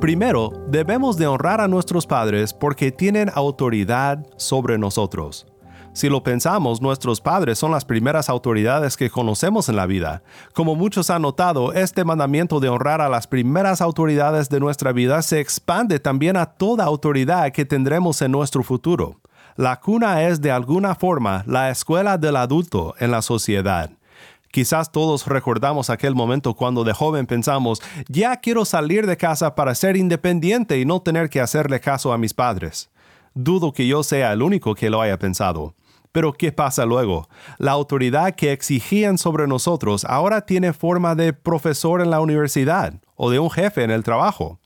Primero, 0.00 0.54
debemos 0.66 1.18
de 1.18 1.26
honrar 1.26 1.60
a 1.60 1.68
nuestros 1.68 2.06
padres 2.06 2.54
porque 2.54 2.90
tienen 2.90 3.30
autoridad 3.34 4.26
sobre 4.38 4.78
nosotros. 4.78 5.46
Si 5.92 6.08
lo 6.08 6.22
pensamos, 6.22 6.80
nuestros 6.80 7.20
padres 7.20 7.58
son 7.58 7.70
las 7.70 7.84
primeras 7.84 8.30
autoridades 8.30 8.96
que 8.96 9.10
conocemos 9.10 9.68
en 9.68 9.76
la 9.76 9.84
vida. 9.84 10.22
Como 10.54 10.74
muchos 10.74 11.10
han 11.10 11.20
notado, 11.20 11.74
este 11.74 12.02
mandamiento 12.04 12.60
de 12.60 12.70
honrar 12.70 13.02
a 13.02 13.10
las 13.10 13.26
primeras 13.26 13.82
autoridades 13.82 14.48
de 14.48 14.58
nuestra 14.58 14.92
vida 14.92 15.20
se 15.20 15.38
expande 15.38 15.98
también 15.98 16.38
a 16.38 16.46
toda 16.46 16.86
autoridad 16.86 17.52
que 17.52 17.66
tendremos 17.66 18.22
en 18.22 18.32
nuestro 18.32 18.62
futuro. 18.62 19.20
La 19.56 19.80
cuna 19.80 20.22
es 20.22 20.40
de 20.40 20.50
alguna 20.50 20.94
forma 20.94 21.44
la 21.46 21.68
escuela 21.68 22.16
del 22.16 22.36
adulto 22.36 22.94
en 23.00 23.10
la 23.10 23.20
sociedad. 23.20 23.90
Quizás 24.50 24.90
todos 24.90 25.26
recordamos 25.26 25.90
aquel 25.90 26.16
momento 26.16 26.54
cuando 26.54 26.82
de 26.82 26.92
joven 26.92 27.26
pensamos, 27.26 27.80
ya 28.08 28.36
quiero 28.38 28.64
salir 28.64 29.06
de 29.06 29.16
casa 29.16 29.54
para 29.54 29.76
ser 29.76 29.96
independiente 29.96 30.80
y 30.80 30.84
no 30.84 31.00
tener 31.00 31.30
que 31.30 31.40
hacerle 31.40 31.78
caso 31.78 32.12
a 32.12 32.18
mis 32.18 32.34
padres. 32.34 32.90
Dudo 33.32 33.72
que 33.72 33.86
yo 33.86 34.02
sea 34.02 34.32
el 34.32 34.42
único 34.42 34.74
que 34.74 34.90
lo 34.90 35.00
haya 35.00 35.18
pensado. 35.18 35.74
Pero 36.10 36.32
¿qué 36.32 36.50
pasa 36.50 36.84
luego? 36.84 37.28
La 37.58 37.70
autoridad 37.70 38.34
que 38.34 38.50
exigían 38.50 39.18
sobre 39.18 39.46
nosotros 39.46 40.04
ahora 40.04 40.40
tiene 40.40 40.72
forma 40.72 41.14
de 41.14 41.32
profesor 41.32 42.00
en 42.00 42.10
la 42.10 42.20
universidad 42.20 42.94
o 43.14 43.30
de 43.30 43.38
un 43.38 43.50
jefe 43.50 43.84
en 43.84 43.92
el 43.92 44.02
trabajo. 44.02 44.58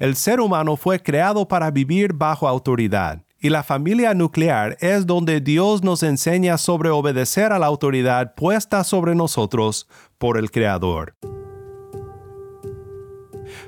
El 0.00 0.16
ser 0.16 0.40
humano 0.40 0.76
fue 0.76 1.00
creado 1.00 1.46
para 1.46 1.70
vivir 1.70 2.12
bajo 2.12 2.48
autoridad 2.48 3.22
y 3.40 3.50
la 3.50 3.62
familia 3.62 4.14
nuclear 4.14 4.76
es 4.80 5.06
donde 5.06 5.40
Dios 5.40 5.82
nos 5.82 6.02
enseña 6.02 6.58
sobre 6.58 6.90
obedecer 6.90 7.52
a 7.52 7.58
la 7.58 7.66
autoridad 7.66 8.34
puesta 8.34 8.82
sobre 8.84 9.14
nosotros 9.14 9.86
por 10.18 10.38
el 10.38 10.50
Creador. 10.50 11.14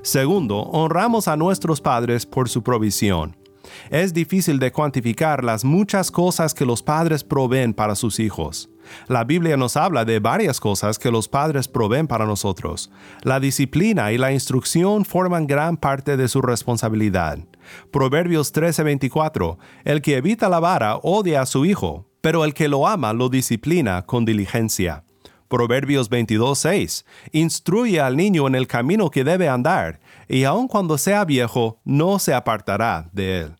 Segundo, 0.02 0.60
honramos 0.62 1.28
a 1.28 1.36
nuestros 1.36 1.80
padres 1.80 2.26
por 2.26 2.48
su 2.48 2.62
provisión. 2.62 3.36
Es 3.90 4.12
difícil 4.12 4.58
de 4.58 4.72
cuantificar 4.72 5.44
las 5.44 5.64
muchas 5.64 6.10
cosas 6.10 6.54
que 6.54 6.64
los 6.64 6.82
padres 6.82 7.22
proveen 7.22 7.72
para 7.72 7.94
sus 7.94 8.18
hijos. 8.18 8.68
La 9.06 9.24
Biblia 9.24 9.56
nos 9.56 9.76
habla 9.76 10.04
de 10.04 10.18
varias 10.18 10.58
cosas 10.58 10.98
que 10.98 11.10
los 11.12 11.28
padres 11.28 11.68
proveen 11.68 12.08
para 12.08 12.26
nosotros. 12.26 12.90
La 13.22 13.38
disciplina 13.38 14.10
y 14.10 14.18
la 14.18 14.32
instrucción 14.32 15.04
forman 15.04 15.46
gran 15.46 15.76
parte 15.76 16.16
de 16.16 16.26
su 16.26 16.42
responsabilidad. 16.42 17.38
Proverbios 17.90 18.52
13:24, 18.52 19.58
El 19.84 20.02
que 20.02 20.16
evita 20.16 20.48
la 20.48 20.60
vara 20.60 20.96
odia 21.02 21.42
a 21.42 21.46
su 21.46 21.64
hijo, 21.64 22.06
pero 22.20 22.44
el 22.44 22.54
que 22.54 22.68
lo 22.68 22.86
ama 22.86 23.12
lo 23.12 23.28
disciplina 23.28 24.02
con 24.02 24.24
diligencia. 24.24 25.04
Proverbios 25.48 26.08
22:6, 26.10 27.04
Instruye 27.32 28.00
al 28.00 28.16
niño 28.16 28.46
en 28.46 28.54
el 28.54 28.66
camino 28.66 29.10
que 29.10 29.24
debe 29.24 29.48
andar, 29.48 30.00
y 30.28 30.44
aun 30.44 30.68
cuando 30.68 30.96
sea 30.96 31.24
viejo, 31.24 31.80
no 31.84 32.18
se 32.18 32.34
apartará 32.34 33.10
de 33.12 33.40
él. 33.40 33.56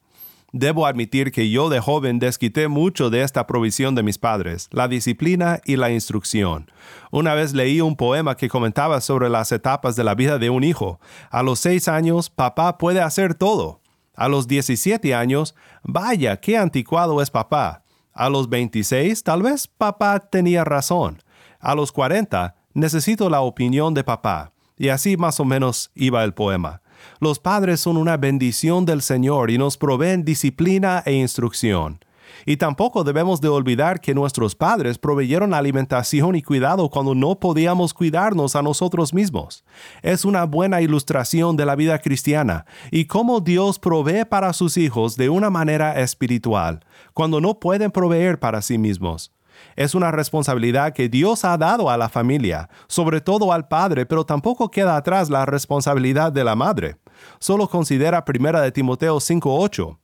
Debo 0.53 0.87
admitir 0.87 1.31
que 1.31 1.49
yo 1.49 1.69
de 1.69 1.79
joven 1.79 2.19
desquité 2.19 2.67
mucho 2.67 3.09
de 3.09 3.23
esta 3.23 3.47
provisión 3.47 3.95
de 3.95 4.03
mis 4.03 4.19
padres, 4.19 4.69
la 4.73 4.89
disciplina 4.89 5.61
y 5.65 5.77
la 5.77 5.93
instrucción. 5.93 6.71
Una 7.13 7.35
vez 7.35 7.55
leí 7.55 7.81
un 7.81 7.95
poema 7.95 8.37
que 8.37 8.49
comentaba 8.49 9.01
sobre 9.01 9.29
las 9.29 9.53
etapas 9.53 9.95
de 9.95 10.03
la 10.03 10.17
vida 10.17 10.39
de 10.39 10.51
un 10.51 10.65
hijo. 10.65 10.99
A 11.31 11.45
los 11.45 11.61
seis 11.61 11.87
años, 11.87 12.31
papá 12.31 12.79
puede 12.79 13.01
hacer 13.01 13.35
todo. 13.35 13.80
A 14.21 14.29
los 14.29 14.47
17 14.47 15.15
años, 15.15 15.55
vaya, 15.83 16.39
qué 16.39 16.59
anticuado 16.59 17.23
es 17.23 17.31
papá. 17.31 17.85
A 18.13 18.29
los 18.29 18.51
26, 18.51 19.25
tal 19.25 19.43
vez 19.43 19.67
papá 19.67 20.19
tenía 20.19 20.63
razón. 20.63 21.23
A 21.59 21.75
los 21.75 21.91
40, 21.91 22.55
necesito 22.75 23.31
la 23.31 23.41
opinión 23.41 23.95
de 23.95 24.05
papá. 24.05 24.53
Y 24.77 24.91
así 24.91 25.17
más 25.17 25.41
o 25.41 25.47
menos 25.47 25.91
iba 25.95 26.23
el 26.23 26.35
poema. 26.35 26.83
Los 27.19 27.39
padres 27.39 27.81
son 27.81 27.97
una 27.97 28.19
bendición 28.19 28.85
del 28.85 29.01
Señor 29.01 29.51
y 29.51 29.57
nos 29.57 29.79
proveen 29.79 30.23
disciplina 30.23 31.03
e 31.07 31.15
instrucción. 31.15 32.05
Y 32.47 32.57
tampoco 32.57 33.05
debemos 33.05 33.41
de 33.41 33.49
olvidar 33.49 34.01
que 34.01 34.15
nuestros 34.15 34.55
padres 34.55 34.99
proveyeron 34.99 35.55
alimentación 35.55 36.37
y 36.37 36.43
cuidado 36.43 36.89
cuando 36.91 37.15
no 37.15 37.39
podíamos 37.39 37.95
cuidarnos 37.95 38.57
a 38.57 38.63
nosotros 38.63 39.15
mismos. 39.15 39.65
Es 40.03 40.25
una 40.25 40.45
buena 40.45 40.81
ilustración 40.81 41.57
de 41.57 41.67
la 41.67 41.77
vida 41.77 41.99
cristiana 41.99 42.67
y 42.91 43.05
cómo 43.07 43.41
Dios 43.41 43.79
provee 43.79 44.25
para 44.25 44.53
sus 44.53 44.77
hijos 44.77 45.17
de 45.17 45.29
una 45.29 45.51
manera 45.51 46.01
espiritual, 46.01 46.81
cuando 47.15 47.41
no 47.41 47.59
pueden 47.59 47.91
proveer 47.91 48.39
para 48.39 48.63
sí 48.63 48.79
mismos. 48.79 49.33
Es 49.77 49.95
una 49.95 50.11
responsabilidad 50.11 50.93
que 50.93 51.09
Dios 51.09 51.45
ha 51.45 51.57
dado 51.57 51.91
a 51.91 51.97
la 51.97 52.09
familia, 52.09 52.69
sobre 52.87 53.21
todo 53.21 53.53
al 53.53 53.69
padre, 53.69 54.07
pero 54.07 54.25
tampoco 54.25 54.71
queda 54.71 54.97
atrás 54.97 55.31
la 55.31 55.47
responsabilidad 55.47 56.33
de 56.33 56.45
la 56.45 56.57
madre. 56.57 56.97
Solo 57.39 57.69
considera 57.69 58.25
1 58.25 58.61
de 58.63 58.73
Timoteo 58.73 59.21
5:8. 59.21 60.00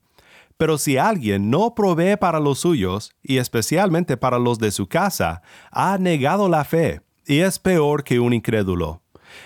Pero 0.56 0.78
si 0.78 0.96
alguien 0.96 1.50
no 1.50 1.74
provee 1.74 2.16
para 2.16 2.40
los 2.40 2.60
suyos, 2.60 3.12
y 3.22 3.38
especialmente 3.38 4.16
para 4.16 4.38
los 4.38 4.58
de 4.58 4.70
su 4.70 4.86
casa, 4.86 5.42
ha 5.70 5.98
negado 5.98 6.48
la 6.48 6.64
fe, 6.64 7.02
y 7.26 7.40
es 7.40 7.58
peor 7.58 8.04
que 8.04 8.20
un 8.20 8.32
incrédulo. 8.32 9.02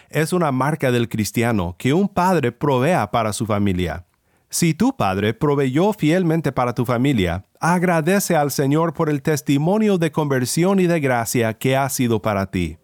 Es 0.08 0.32
una 0.32 0.52
marca 0.52 0.92
del 0.92 1.08
cristiano 1.08 1.74
que 1.78 1.92
un 1.94 2.08
padre 2.08 2.52
provea 2.52 3.10
para 3.10 3.32
su 3.32 3.46
familia. 3.46 4.06
Si 4.50 4.74
tu 4.74 4.96
padre 4.96 5.32
proveyó 5.32 5.92
fielmente 5.92 6.50
para 6.50 6.74
tu 6.74 6.84
familia, 6.84 7.46
agradece 7.60 8.34
al 8.34 8.50
Señor 8.50 8.94
por 8.94 9.08
el 9.08 9.22
testimonio 9.22 9.96
de 9.96 10.10
conversión 10.10 10.80
y 10.80 10.86
de 10.86 10.98
gracia 10.98 11.54
que 11.54 11.76
ha 11.76 11.88
sido 11.88 12.20
para 12.20 12.50
ti. 12.50 12.79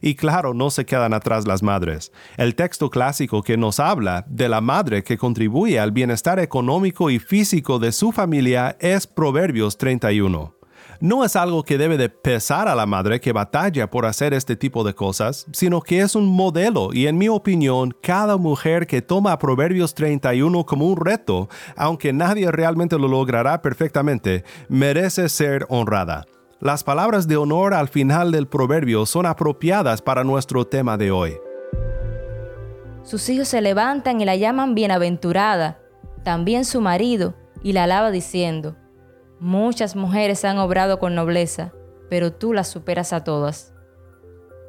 Y 0.00 0.14
claro, 0.14 0.54
no 0.54 0.70
se 0.70 0.84
quedan 0.84 1.14
atrás 1.14 1.46
las 1.46 1.62
madres. 1.62 2.12
El 2.36 2.54
texto 2.54 2.90
clásico 2.90 3.42
que 3.42 3.56
nos 3.56 3.80
habla 3.80 4.24
de 4.28 4.48
la 4.48 4.60
madre 4.60 5.02
que 5.02 5.18
contribuye 5.18 5.78
al 5.78 5.92
bienestar 5.92 6.38
económico 6.38 7.10
y 7.10 7.18
físico 7.18 7.78
de 7.78 7.92
su 7.92 8.12
familia 8.12 8.76
es 8.80 9.06
Proverbios 9.06 9.78
31. 9.78 10.58
No 11.00 11.24
es 11.24 11.36
algo 11.36 11.62
que 11.62 11.78
debe 11.78 11.96
de 11.96 12.08
pesar 12.08 12.66
a 12.66 12.74
la 12.74 12.84
madre 12.84 13.20
que 13.20 13.32
batalla 13.32 13.88
por 13.88 14.04
hacer 14.04 14.34
este 14.34 14.56
tipo 14.56 14.82
de 14.82 14.94
cosas, 14.94 15.46
sino 15.52 15.80
que 15.80 16.00
es 16.00 16.16
un 16.16 16.26
modelo 16.26 16.90
y 16.92 17.06
en 17.06 17.16
mi 17.16 17.28
opinión, 17.28 17.94
cada 18.02 18.36
mujer 18.36 18.88
que 18.88 19.00
toma 19.00 19.38
Proverbios 19.38 19.94
31 19.94 20.66
como 20.66 20.86
un 20.86 20.96
reto, 20.96 21.48
aunque 21.76 22.12
nadie 22.12 22.50
realmente 22.50 22.98
lo 22.98 23.06
logrará 23.06 23.62
perfectamente, 23.62 24.42
merece 24.68 25.28
ser 25.28 25.66
honrada. 25.68 26.26
Las 26.60 26.82
palabras 26.82 27.28
de 27.28 27.36
honor 27.36 27.72
al 27.72 27.86
final 27.86 28.32
del 28.32 28.48
proverbio 28.48 29.06
son 29.06 29.26
apropiadas 29.26 30.02
para 30.02 30.24
nuestro 30.24 30.66
tema 30.66 30.96
de 30.96 31.12
hoy. 31.12 31.36
Sus 33.04 33.28
hijos 33.28 33.46
se 33.46 33.60
levantan 33.60 34.20
y 34.20 34.24
la 34.24 34.34
llaman 34.34 34.74
bienaventurada, 34.74 35.78
también 36.24 36.64
su 36.64 36.80
marido, 36.80 37.34
y 37.62 37.74
la 37.74 37.84
alaba 37.84 38.10
diciendo, 38.10 38.74
Muchas 39.38 39.94
mujeres 39.94 40.44
han 40.44 40.58
obrado 40.58 40.98
con 40.98 41.14
nobleza, 41.14 41.72
pero 42.10 42.32
tú 42.32 42.52
las 42.52 42.66
superas 42.66 43.12
a 43.12 43.22
todas. 43.22 43.72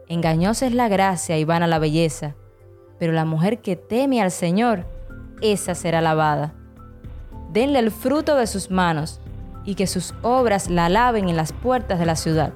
Engañosa 0.07 0.67
es 0.67 0.75
la 0.75 0.89
gracia 0.89 1.39
y 1.39 1.43
vana 1.43 1.65
la 1.65 1.79
belleza, 1.79 2.35
pero 2.99 3.13
la 3.13 3.25
mujer 3.25 3.61
que 3.61 3.75
teme 3.75 4.21
al 4.21 4.29
Señor, 4.29 4.85
esa 5.41 5.73
será 5.73 5.99
alabada. 5.99 6.53
Denle 7.51 7.79
el 7.79 7.89
fruto 7.89 8.35
de 8.35 8.45
sus 8.45 8.69
manos, 8.69 9.19
y 9.69 9.75
que 9.75 9.85
sus 9.85 10.15
obras 10.23 10.67
la 10.67 10.85
alaben 10.85 11.29
en 11.29 11.37
las 11.37 11.53
puertas 11.53 11.99
de 11.99 12.05
la 12.07 12.15
ciudad. 12.15 12.53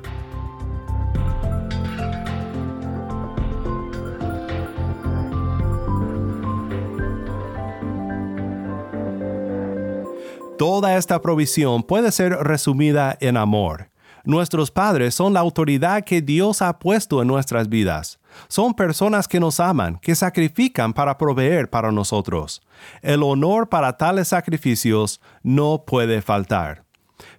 Toda 10.58 10.98
esta 10.98 11.22
provisión 11.22 11.84
puede 11.84 12.12
ser 12.12 12.32
resumida 12.34 13.16
en 13.20 13.38
amor. 13.38 13.90
Nuestros 14.24 14.72
padres 14.72 15.14
son 15.14 15.34
la 15.34 15.42
autoridad 15.42 16.04
que 16.04 16.22
Dios 16.22 16.64
ha 16.64 16.80
puesto 16.80 17.22
en 17.22 17.28
nuestras 17.28 17.70
vidas. 17.70 18.20
Son 18.48 18.74
personas 18.74 19.28
que 19.28 19.40
nos 19.40 19.60
aman, 19.60 20.00
que 20.02 20.16
sacrifican 20.16 20.94
para 20.94 21.18
proveer 21.18 21.70
para 21.70 21.92
nosotros. 21.92 22.62
El 23.02 23.22
honor 23.22 23.70
para 23.70 23.98
tales 23.98 24.30
sacrificios 24.30 25.22
no 25.44 25.84
puede 25.86 26.22
faltar. 26.22 26.83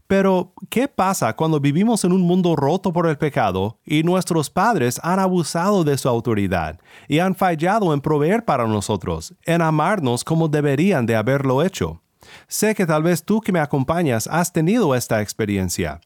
Pero, 0.07 0.53
¿qué 0.69 0.87
pasa 0.87 1.35
cuando 1.35 1.61
vivimos 1.61 2.05
en 2.05 2.13
un 2.13 2.23
mundo 2.23 2.57
roto 2.57 2.93
por 2.93 3.07
el 3.07 3.17
pecado 3.17 3.79
y 3.87 4.03
nuestros 4.03 4.51
padres 4.51 5.01
han 5.03 5.19
abusado 5.19 5.83
de 5.83 5.97
su 5.97 6.09
autoridad 6.09 6.79
y 7.09 7.21
han 7.21 7.35
fallado 7.35 7.95
en 7.95 8.03
proveer 8.03 8.45
para 8.45 8.67
nosotros, 8.67 9.35
en 9.45 9.63
amarnos 9.63 10.23
como 10.23 10.49
deberían 10.49 11.07
de 11.07 11.17
haberlo 11.17 11.63
hecho? 11.63 12.03
Sé 12.49 12.75
que 12.75 12.87
tal 12.87 13.03
vez 13.03 13.25
tú 13.25 13.41
que 13.41 13.53
me 13.53 13.61
acompañas 13.61 14.27
has 14.27 14.53
tenido 14.53 14.95
esta 14.95 15.23
experiencia. 15.23 16.01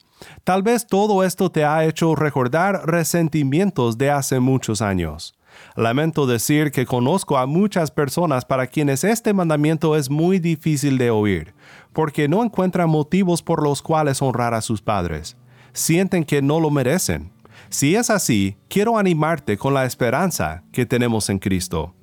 Tal 0.45 0.63
vez 0.63 0.87
todo 0.87 1.23
esto 1.25 1.51
te 1.51 1.65
ha 1.65 1.85
hecho 1.85 2.15
recordar 2.15 2.87
resentimientos 2.87 3.99
de 3.99 4.11
hace 4.11 4.41
muchos 4.41 4.83
años. 4.83 5.38
Lamento 5.77 6.27
decir 6.27 6.71
que 6.71 6.87
conozco 6.87 7.39
a 7.39 7.47
muchas 7.47 7.91
personas 7.91 8.45
para 8.45 8.67
quienes 8.67 9.05
este 9.05 9.33
mandamiento 9.33 9.97
es 9.97 10.11
muy 10.11 10.39
difícil 10.39 10.99
de 10.99 11.11
oír, 11.11 11.55
porque 11.93 12.29
no 12.29 12.43
encuentran 12.43 12.91
motivos 12.91 13.43
por 13.43 13.63
los 13.63 13.83
cuales 13.83 14.21
honrar 14.23 14.55
a 14.55 14.61
sus 14.61 14.83
padres. 14.83 15.37
Sienten 15.73 16.25
que 16.25 16.43
no 16.43 16.61
lo 16.61 16.71
merecen. 16.71 17.31
Si 17.69 17.95
es 17.95 18.11
así, 18.11 18.57
quiero 18.69 18.99
animarte 18.99 19.59
con 19.59 19.75
la 19.75 19.85
esperanza 19.85 20.65
que 20.73 20.87
tenemos 20.87 21.29
en 21.29 21.39
Cristo. 21.39 21.95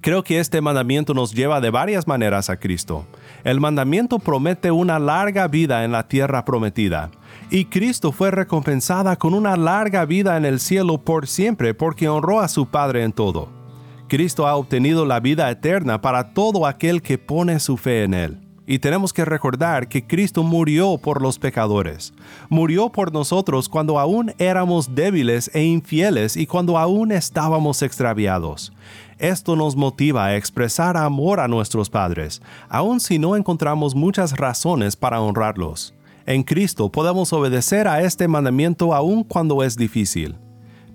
Creo 0.00 0.22
que 0.22 0.38
este 0.38 0.60
mandamiento 0.60 1.14
nos 1.14 1.32
lleva 1.32 1.60
de 1.60 1.70
varias 1.70 2.06
maneras 2.06 2.50
a 2.50 2.56
Cristo. 2.56 3.06
El 3.44 3.60
mandamiento 3.60 4.18
promete 4.18 4.70
una 4.70 4.98
larga 4.98 5.48
vida 5.48 5.84
en 5.84 5.92
la 5.92 6.08
tierra 6.08 6.44
prometida, 6.44 7.10
y 7.52 7.66
Cristo 7.66 8.12
fue 8.12 8.30
recompensada 8.30 9.16
con 9.16 9.34
una 9.34 9.58
larga 9.58 10.06
vida 10.06 10.38
en 10.38 10.46
el 10.46 10.58
cielo 10.58 11.04
por 11.04 11.26
siempre 11.26 11.74
porque 11.74 12.08
honró 12.08 12.40
a 12.40 12.48
su 12.48 12.64
Padre 12.64 13.02
en 13.02 13.12
todo. 13.12 13.50
Cristo 14.08 14.46
ha 14.46 14.56
obtenido 14.56 15.04
la 15.04 15.20
vida 15.20 15.50
eterna 15.50 16.00
para 16.00 16.32
todo 16.32 16.64
aquel 16.66 17.02
que 17.02 17.18
pone 17.18 17.60
su 17.60 17.76
fe 17.76 18.04
en 18.04 18.14
Él. 18.14 18.40
Y 18.66 18.78
tenemos 18.78 19.12
que 19.12 19.26
recordar 19.26 19.88
que 19.88 20.06
Cristo 20.06 20.42
murió 20.42 20.96
por 20.96 21.20
los 21.20 21.38
pecadores. 21.38 22.14
Murió 22.48 22.90
por 22.90 23.12
nosotros 23.12 23.68
cuando 23.68 23.98
aún 23.98 24.32
éramos 24.38 24.94
débiles 24.94 25.50
e 25.52 25.62
infieles 25.62 26.38
y 26.38 26.46
cuando 26.46 26.78
aún 26.78 27.12
estábamos 27.12 27.82
extraviados. 27.82 28.72
Esto 29.18 29.56
nos 29.56 29.76
motiva 29.76 30.24
a 30.24 30.36
expresar 30.36 30.96
amor 30.96 31.38
a 31.38 31.48
nuestros 31.48 31.90
padres, 31.90 32.40
aun 32.70 32.98
si 32.98 33.18
no 33.18 33.36
encontramos 33.36 33.94
muchas 33.94 34.38
razones 34.38 34.96
para 34.96 35.20
honrarlos. 35.20 35.92
En 36.26 36.42
Cristo 36.42 36.90
podemos 36.90 37.32
obedecer 37.32 37.88
a 37.88 38.02
este 38.02 38.28
mandamiento 38.28 38.94
aun 38.94 39.24
cuando 39.24 39.62
es 39.62 39.76
difícil. 39.76 40.36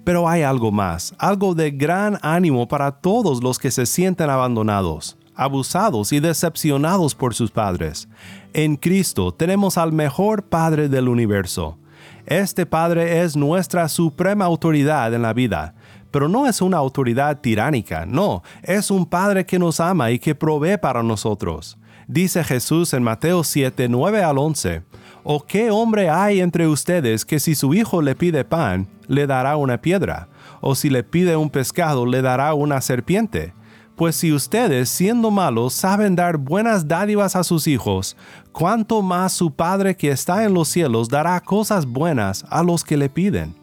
Pero 0.03 0.27
hay 0.27 0.43
algo 0.43 0.71
más, 0.71 1.13
algo 1.17 1.53
de 1.53 1.71
gran 1.71 2.17
ánimo 2.21 2.67
para 2.67 2.91
todos 2.91 3.43
los 3.43 3.59
que 3.59 3.71
se 3.71 3.85
sienten 3.85 4.29
abandonados, 4.29 5.17
abusados 5.35 6.13
y 6.13 6.19
decepcionados 6.19 7.13
por 7.13 7.33
sus 7.33 7.51
padres. 7.51 8.07
En 8.53 8.77
Cristo 8.77 9.33
tenemos 9.33 9.77
al 9.77 9.91
mejor 9.91 10.43
Padre 10.43 10.87
del 10.87 11.09
universo. 11.09 11.77
Este 12.25 12.65
Padre 12.65 13.21
es 13.21 13.35
nuestra 13.35 13.89
suprema 13.89 14.45
autoridad 14.45 15.13
en 15.13 15.21
la 15.21 15.33
vida 15.33 15.75
pero 16.11 16.27
no 16.27 16.47
es 16.47 16.61
una 16.61 16.77
autoridad 16.77 17.41
tiránica, 17.41 18.05
no, 18.05 18.43
es 18.63 18.91
un 18.91 19.05
Padre 19.05 19.45
que 19.45 19.59
nos 19.59 19.79
ama 19.79 20.11
y 20.11 20.19
que 20.19 20.35
provee 20.35 20.77
para 20.77 21.03
nosotros. 21.03 21.77
Dice 22.07 22.43
Jesús 22.43 22.93
en 22.93 23.03
Mateo 23.03 23.43
7, 23.43 23.89
9 23.89 24.23
al 24.23 24.37
11, 24.37 24.83
¿O 25.29 25.45
qué 25.45 25.71
hombre 25.71 26.09
hay 26.09 26.39
entre 26.39 26.69
ustedes 26.69 27.25
que 27.25 27.41
si 27.41 27.53
su 27.53 27.73
hijo 27.73 28.01
le 28.01 28.15
pide 28.15 28.45
pan, 28.45 28.87
le 29.07 29.27
dará 29.27 29.57
una 29.57 29.81
piedra? 29.81 30.29
¿O 30.61 30.73
si 30.73 30.89
le 30.89 31.03
pide 31.03 31.35
un 31.35 31.49
pescado, 31.49 32.05
le 32.05 32.21
dará 32.21 32.53
una 32.53 32.79
serpiente? 32.79 33.51
Pues 33.97 34.15
si 34.15 34.31
ustedes, 34.31 34.87
siendo 34.87 35.29
malos, 35.29 35.73
saben 35.73 36.15
dar 36.15 36.37
buenas 36.37 36.87
dádivas 36.87 37.35
a 37.35 37.43
sus 37.43 37.67
hijos, 37.67 38.15
¿cuánto 38.53 39.01
más 39.01 39.33
su 39.33 39.51
Padre 39.51 39.97
que 39.97 40.11
está 40.11 40.45
en 40.45 40.53
los 40.53 40.69
cielos 40.69 41.09
dará 41.09 41.37
cosas 41.41 41.85
buenas 41.85 42.45
a 42.49 42.63
los 42.63 42.85
que 42.85 42.95
le 42.95 43.09
piden? 43.09 43.53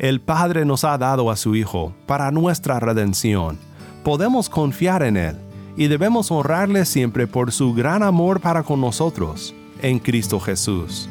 El 0.00 0.20
Padre 0.20 0.64
nos 0.64 0.82
ha 0.82 0.98
dado 0.98 1.30
a 1.30 1.36
su 1.36 1.54
Hijo 1.54 1.94
para 2.06 2.32
nuestra 2.32 2.80
redención. 2.80 3.56
Podemos 4.02 4.48
confiar 4.48 5.04
en 5.04 5.16
Él 5.16 5.36
y 5.76 5.86
debemos 5.86 6.32
honrarle 6.32 6.84
siempre 6.84 7.28
por 7.28 7.52
su 7.52 7.72
gran 7.72 8.02
amor 8.02 8.40
para 8.40 8.64
con 8.64 8.80
nosotros 8.80 9.54
en 9.82 9.98
Cristo 9.98 10.40
Jesús. 10.40 11.08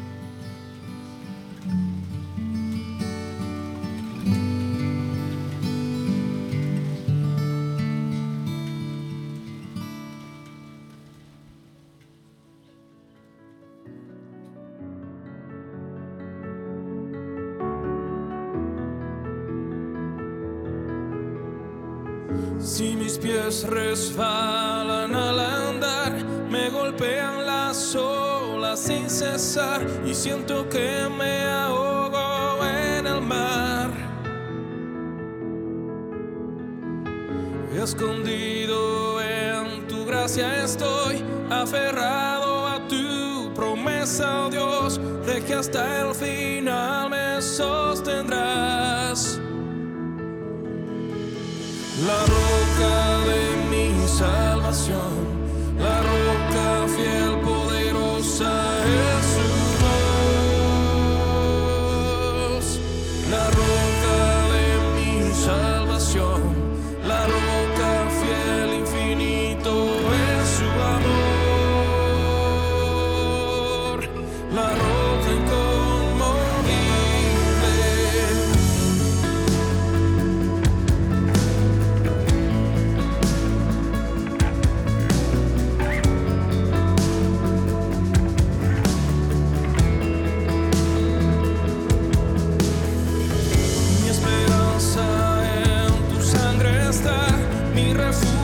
Aferrado 41.88 42.66
a 42.66 42.86
tu 42.86 43.50
promesa, 43.54 44.46
oh 44.46 44.50
Dios, 44.50 45.00
de 45.26 45.42
que 45.42 45.54
hasta 45.54 46.02
el 46.02 46.14
final 46.14 47.08
me 47.10 47.40
sostendrás. 47.40 49.40
La 52.06 52.18
roca 52.36 53.18
de 53.26 53.56
mi 53.70 54.06
salvación, 54.06 55.26
la 55.78 56.02
roca 56.02 56.86
fiel, 56.94 57.37
mi 97.78 97.92
refugio. 97.92 98.37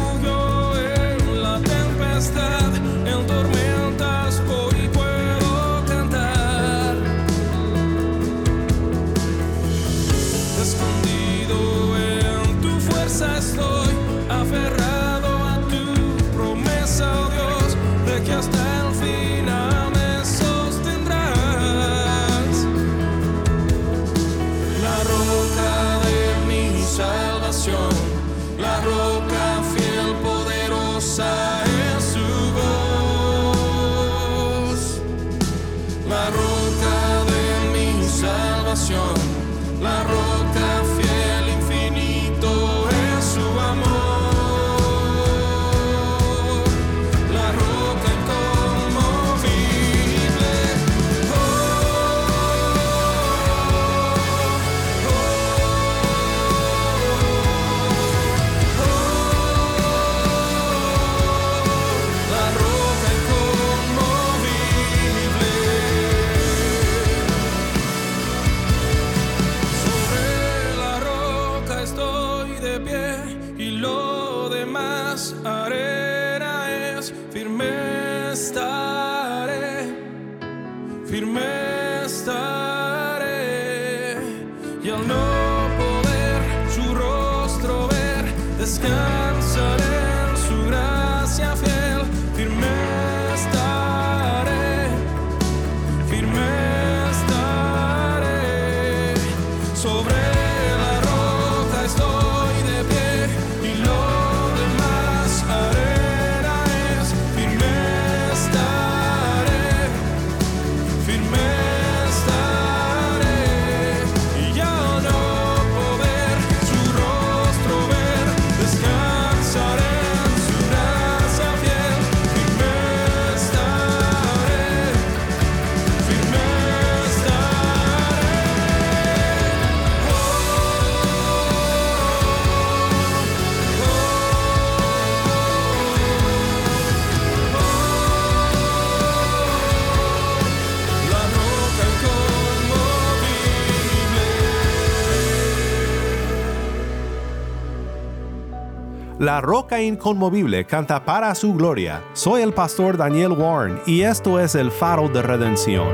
La 149.34 149.40
Roca 149.40 149.82
Inconmovible 149.82 150.64
canta 150.64 151.04
para 151.04 151.34
su 151.34 151.54
gloria. 151.54 152.04
Soy 152.12 152.42
el 152.42 152.52
pastor 152.52 152.96
Daniel 152.96 153.32
Warren 153.32 153.80
y 153.84 154.02
esto 154.02 154.38
es 154.38 154.54
el 154.54 154.70
faro 154.70 155.08
de 155.08 155.22
redención. 155.22 155.88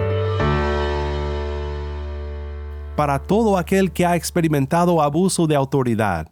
Para 2.97 3.19
todo 3.19 3.57
aquel 3.57 3.93
que 3.93 4.05
ha 4.05 4.15
experimentado 4.15 5.01
abuso 5.01 5.47
de 5.47 5.57
autoridad, 5.57 6.29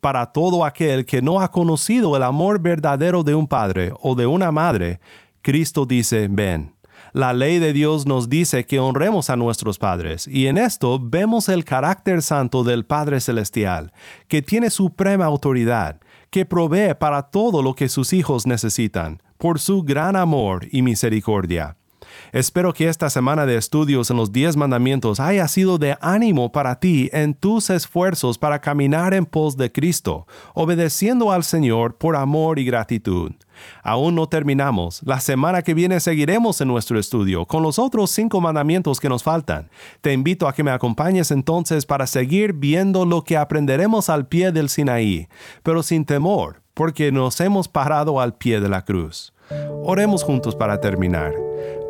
para 0.00 0.26
todo 0.26 0.64
aquel 0.64 1.04
que 1.04 1.20
no 1.20 1.40
ha 1.40 1.50
conocido 1.50 2.16
el 2.16 2.22
amor 2.22 2.60
verdadero 2.60 3.24
de 3.24 3.34
un 3.34 3.48
padre 3.48 3.92
o 4.00 4.14
de 4.14 4.28
una 4.28 4.52
madre, 4.52 5.00
Cristo 5.42 5.84
dice, 5.84 6.28
ven. 6.30 6.76
La 7.12 7.32
ley 7.32 7.58
de 7.58 7.72
Dios 7.72 8.06
nos 8.06 8.28
dice 8.28 8.64
que 8.66 8.78
honremos 8.78 9.30
a 9.30 9.36
nuestros 9.36 9.78
padres, 9.78 10.28
y 10.28 10.46
en 10.46 10.56
esto 10.56 11.00
vemos 11.02 11.48
el 11.48 11.64
carácter 11.64 12.22
santo 12.22 12.62
del 12.62 12.86
Padre 12.86 13.20
Celestial, 13.20 13.92
que 14.28 14.40
tiene 14.40 14.70
suprema 14.70 15.26
autoridad, 15.26 16.00
que 16.32 16.46
provee 16.46 16.94
para 16.98 17.24
todo 17.24 17.62
lo 17.62 17.74
que 17.74 17.90
sus 17.90 18.14
hijos 18.14 18.46
necesitan, 18.46 19.22
por 19.36 19.60
su 19.60 19.82
gran 19.82 20.16
amor 20.16 20.66
y 20.72 20.80
misericordia. 20.80 21.76
Espero 22.32 22.72
que 22.72 22.88
esta 22.88 23.10
semana 23.10 23.44
de 23.44 23.56
estudios 23.56 24.10
en 24.10 24.16
los 24.16 24.32
10 24.32 24.56
mandamientos 24.56 25.20
haya 25.20 25.46
sido 25.46 25.76
de 25.76 25.96
ánimo 26.00 26.50
para 26.50 26.80
ti 26.80 27.10
en 27.12 27.34
tus 27.34 27.68
esfuerzos 27.68 28.38
para 28.38 28.62
caminar 28.62 29.12
en 29.12 29.26
pos 29.26 29.58
de 29.58 29.70
Cristo, 29.70 30.26
obedeciendo 30.54 31.32
al 31.32 31.44
Señor 31.44 31.98
por 31.98 32.16
amor 32.16 32.58
y 32.58 32.64
gratitud. 32.64 33.32
Aún 33.82 34.14
no 34.14 34.28
terminamos. 34.28 35.02
La 35.04 35.20
semana 35.20 35.62
que 35.62 35.74
viene 35.74 36.00
seguiremos 36.00 36.60
en 36.60 36.68
nuestro 36.68 36.98
estudio 36.98 37.46
con 37.46 37.62
los 37.62 37.78
otros 37.78 38.10
cinco 38.10 38.40
mandamientos 38.40 39.00
que 39.00 39.08
nos 39.08 39.22
faltan. 39.22 39.70
Te 40.00 40.12
invito 40.12 40.48
a 40.48 40.54
que 40.54 40.62
me 40.62 40.70
acompañes 40.70 41.30
entonces 41.30 41.86
para 41.86 42.06
seguir 42.06 42.52
viendo 42.52 43.04
lo 43.04 43.24
que 43.24 43.36
aprenderemos 43.36 44.08
al 44.08 44.26
pie 44.26 44.52
del 44.52 44.68
Sinaí, 44.68 45.28
pero 45.62 45.82
sin 45.82 46.04
temor, 46.04 46.62
porque 46.74 47.12
nos 47.12 47.40
hemos 47.40 47.68
parado 47.68 48.20
al 48.20 48.34
pie 48.34 48.60
de 48.60 48.68
la 48.68 48.84
cruz. 48.84 49.32
Oremos 49.84 50.22
juntos 50.22 50.54
para 50.54 50.80
terminar. 50.80 51.32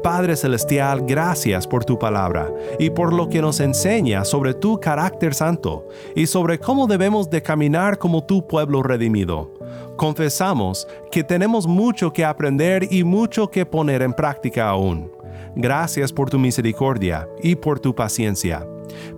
Padre 0.02 0.34
Celestial, 0.34 1.02
gracias 1.06 1.68
por 1.68 1.84
tu 1.84 1.96
palabra 1.96 2.52
y 2.80 2.90
por 2.90 3.12
lo 3.12 3.28
que 3.28 3.40
nos 3.40 3.60
enseña 3.60 4.24
sobre 4.24 4.52
tu 4.52 4.80
carácter 4.80 5.32
santo 5.32 5.86
y 6.16 6.26
sobre 6.26 6.58
cómo 6.58 6.88
debemos 6.88 7.30
de 7.30 7.42
caminar 7.42 7.98
como 7.98 8.24
tu 8.24 8.48
pueblo 8.48 8.82
redimido. 8.82 9.54
Confesamos 9.96 10.86
que 11.10 11.22
tenemos 11.22 11.66
mucho 11.66 12.12
que 12.12 12.24
aprender 12.24 12.88
y 12.90 13.04
mucho 13.04 13.48
que 13.48 13.66
poner 13.66 14.02
en 14.02 14.12
práctica 14.12 14.68
aún. 14.68 15.10
Gracias 15.54 16.12
por 16.12 16.30
tu 16.30 16.38
misericordia 16.38 17.28
y 17.42 17.56
por 17.56 17.78
tu 17.78 17.94
paciencia. 17.94 18.66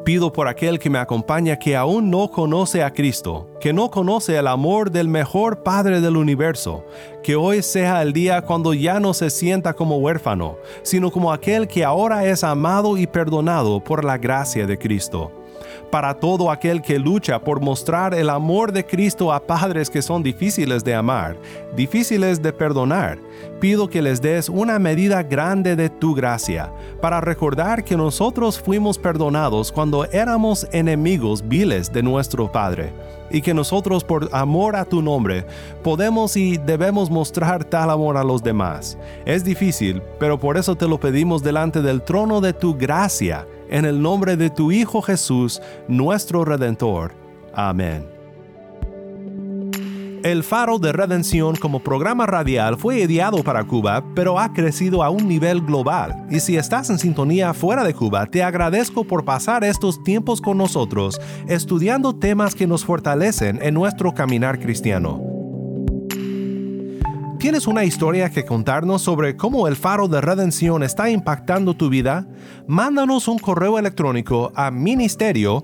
Pido 0.05 0.33
por 0.33 0.49
aquel 0.49 0.79
que 0.79 0.91
me 0.91 0.99
acompaña 0.99 1.59
que 1.59 1.77
aún 1.77 2.11
no 2.11 2.31
conoce 2.31 2.83
a 2.83 2.93
Cristo, 2.93 3.49
que 3.61 3.73
no 3.73 3.91
conoce 3.91 4.37
el 4.37 4.47
amor 4.47 4.91
del 4.91 5.09
mejor 5.09 5.63
Padre 5.63 6.01
del 6.01 6.17
universo, 6.17 6.85
que 7.23 7.37
hoy 7.37 7.63
sea 7.63 8.03
el 8.03 8.13
día 8.13 8.43
cuando 8.43 8.75
ya 8.75 9.01
no 9.01 9.15
se 9.15 9.31
sienta 9.31 9.75
como 9.75 9.99
huérfano, 9.99 10.59
sino 10.83 11.11
como 11.11 11.33
aquel 11.33 11.67
que 11.67 11.85
ahora 11.85 12.27
es 12.27 12.45
amado 12.45 12.97
y 12.97 13.07
perdonado 13.07 13.83
por 13.83 14.05
la 14.05 14.19
gracia 14.19 14.67
de 14.67 14.79
Cristo 14.79 15.33
para 15.95 16.13
todo 16.13 16.51
aquel 16.51 16.83
que 16.83 16.99
lucha 16.99 17.39
por 17.39 17.61
mostrar 17.61 18.15
el 18.15 18.29
amor 18.29 18.73
de 18.73 18.85
Cristo 18.85 19.33
a 19.33 19.39
padres 19.39 19.89
que 19.89 20.03
son 20.03 20.25
difíciles 20.25 20.83
de 20.83 20.93
amar, 20.93 21.37
difíciles 21.77 22.43
de 22.43 22.53
perdonar. 22.53 23.21
Pido 23.61 23.89
que 23.89 24.03
les 24.03 24.21
des 24.21 24.49
una 24.49 24.81
medida 24.81 25.23
grande 25.23 25.77
de 25.77 25.89
tu 25.89 26.13
gracia, 26.13 26.73
para 27.01 27.21
recordar 27.21 27.85
que 27.85 27.97
nosotros 27.97 28.59
fuimos 28.59 28.99
perdonados 28.99 29.71
cuando 29.71 30.05
éramos 30.07 30.67
enemigos 30.73 31.47
viles 31.47 31.93
de 31.93 32.03
nuestro 32.03 32.51
Padre, 32.51 32.93
y 33.31 33.41
que 33.41 33.55
nosotros 33.55 34.03
por 34.03 34.29
amor 34.33 34.75
a 34.75 34.85
tu 34.85 35.01
nombre 35.01 35.47
podemos 35.85 36.37
y 36.37 36.57
debemos 36.57 37.09
mostrar 37.09 37.63
tal 37.63 37.89
amor 37.91 38.17
a 38.17 38.25
los 38.25 38.43
demás. 38.43 38.99
Es 39.27 39.45
difícil, 39.45 40.03
pero 40.19 40.41
por 40.41 40.57
eso 40.57 40.75
te 40.75 40.89
lo 40.89 40.99
pedimos 40.99 41.45
delante 41.45 41.83
del 41.83 42.03
trono 42.03 42.41
de 42.41 42.53
tu 42.53 42.77
gracia 42.77 43.47
en 43.69 43.85
el 43.85 44.01
nombre 44.01 44.37
de 44.37 44.51
tu 44.51 44.73
Hijo 44.73 45.03
Jesús, 45.03 45.61
nuestro 45.89 46.45
Redentor. 46.45 47.13
Amén. 47.53 48.15
El 50.25 50.43
Faro 50.43 50.79
de 50.79 50.91
Redención 50.91 51.55
como 51.55 51.81
programa 51.81 52.25
radial 52.25 52.79
fue 52.79 53.01
ideado 53.01 53.45
para 53.45 53.63
Cuba, 53.63 54.03
pero 54.15 54.39
ha 54.39 54.55
crecido 54.55 55.03
a 55.03 55.11
un 55.11 55.29
nivel 55.29 55.61
global. 55.61 56.27
Y 56.31 56.41
si 56.41 56.57
estás 56.57 56.89
en 56.89 56.99
sintonía 56.99 57.53
fuera 57.53 57.85
de 57.85 57.93
Cuba, 57.93 58.25
te 58.25 58.43
agradezco 58.43 59.05
por 59.05 59.27
pasar 59.27 59.65
estos 59.65 60.03
tiempos 60.03 60.41
con 60.41 60.57
nosotros, 60.57 61.21
estudiando 61.47 62.17
temas 62.17 62.55
que 62.55 62.67
nos 62.67 62.87
fortalecen 62.87 63.59
en 63.61 63.75
nuestro 63.75 64.15
caminar 64.15 64.59
cristiano. 64.59 65.34
¿Tienes 67.45 67.67
una 67.67 67.85
historia 67.85 68.31
que 68.31 68.47
contarnos 68.47 69.03
sobre 69.03 69.37
cómo 69.37 69.69
el 69.69 69.77
faro 69.77 70.09
de 70.09 70.23
redención 70.23 70.83
está 70.83 71.11
impactando 71.11 71.77
tu 71.77 71.91
vida? 71.91 72.27
Mándanos 72.67 73.29
un 73.29 73.39
correo 73.39 73.79
electrónico 73.79 74.51
a 74.55 74.71
ministerio. 74.71 75.63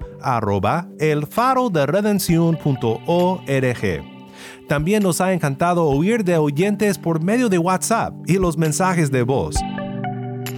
También 4.68 5.02
nos 5.02 5.20
ha 5.22 5.32
encantado 5.32 5.86
oír 5.86 6.22
de 6.22 6.36
oyentes 6.36 6.98
por 6.98 7.24
medio 7.24 7.48
de 7.48 7.56
WhatsApp 7.56 8.12
y 8.26 8.34
los 8.34 8.58
mensajes 8.58 9.10
de 9.10 9.22
voz. 9.22 9.56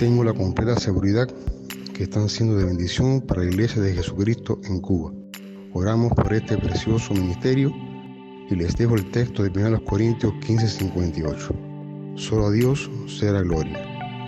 Tengo 0.01 0.25
la 0.25 0.33
completa 0.33 0.75
seguridad 0.81 1.29
que 1.95 2.03
están 2.03 2.29
siendo 2.29 2.57
de 2.57 2.65
bendición 2.65 3.21
para 3.21 3.45
la 3.45 3.51
Iglesia 3.53 3.81
de 3.81 3.95
Jesucristo 3.95 4.59
en 4.65 4.81
Cuba. 4.81 5.13
Oramos 5.73 6.11
por 6.15 6.33
este 6.33 6.59
precioso 6.59 7.15
ministerio 7.15 7.73
y 8.53 8.57
les 8.57 8.77
dejo 8.77 8.95
el 8.95 9.11
texto 9.11 9.43
de 9.43 9.51
1 9.51 9.85
Corintios 9.85 10.33
15:58. 10.35 11.55
Solo 12.17 12.47
a 12.47 12.51
Dios 12.51 12.91
sea 13.07 13.33
la 13.33 13.43
gloria. 13.43 13.79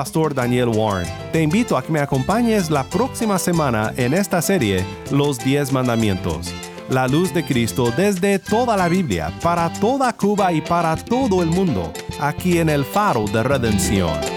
Pastor 0.03 0.35
Daniel 0.35 0.67
Warren. 0.67 1.07
Te 1.31 1.41
invito 1.41 1.77
a 1.77 1.81
que 1.81 1.89
me 1.89 2.01
acompañes 2.01 2.69
la 2.69 2.83
próxima 2.83 3.39
semana 3.39 3.93
en 3.95 4.13
esta 4.13 4.41
serie 4.41 4.83
Los 5.11 5.39
Diez 5.39 5.71
Mandamientos. 5.71 6.53
La 6.89 7.07
luz 7.07 7.33
de 7.33 7.45
Cristo 7.45 7.89
desde 7.95 8.37
toda 8.37 8.75
la 8.75 8.89
Biblia, 8.89 9.31
para 9.41 9.71
toda 9.71 10.11
Cuba 10.11 10.51
y 10.51 10.59
para 10.59 10.97
todo 10.97 11.41
el 11.41 11.47
mundo, 11.47 11.93
aquí 12.19 12.57
en 12.57 12.67
el 12.67 12.83
faro 12.83 13.23
de 13.29 13.43
redención. 13.43 14.32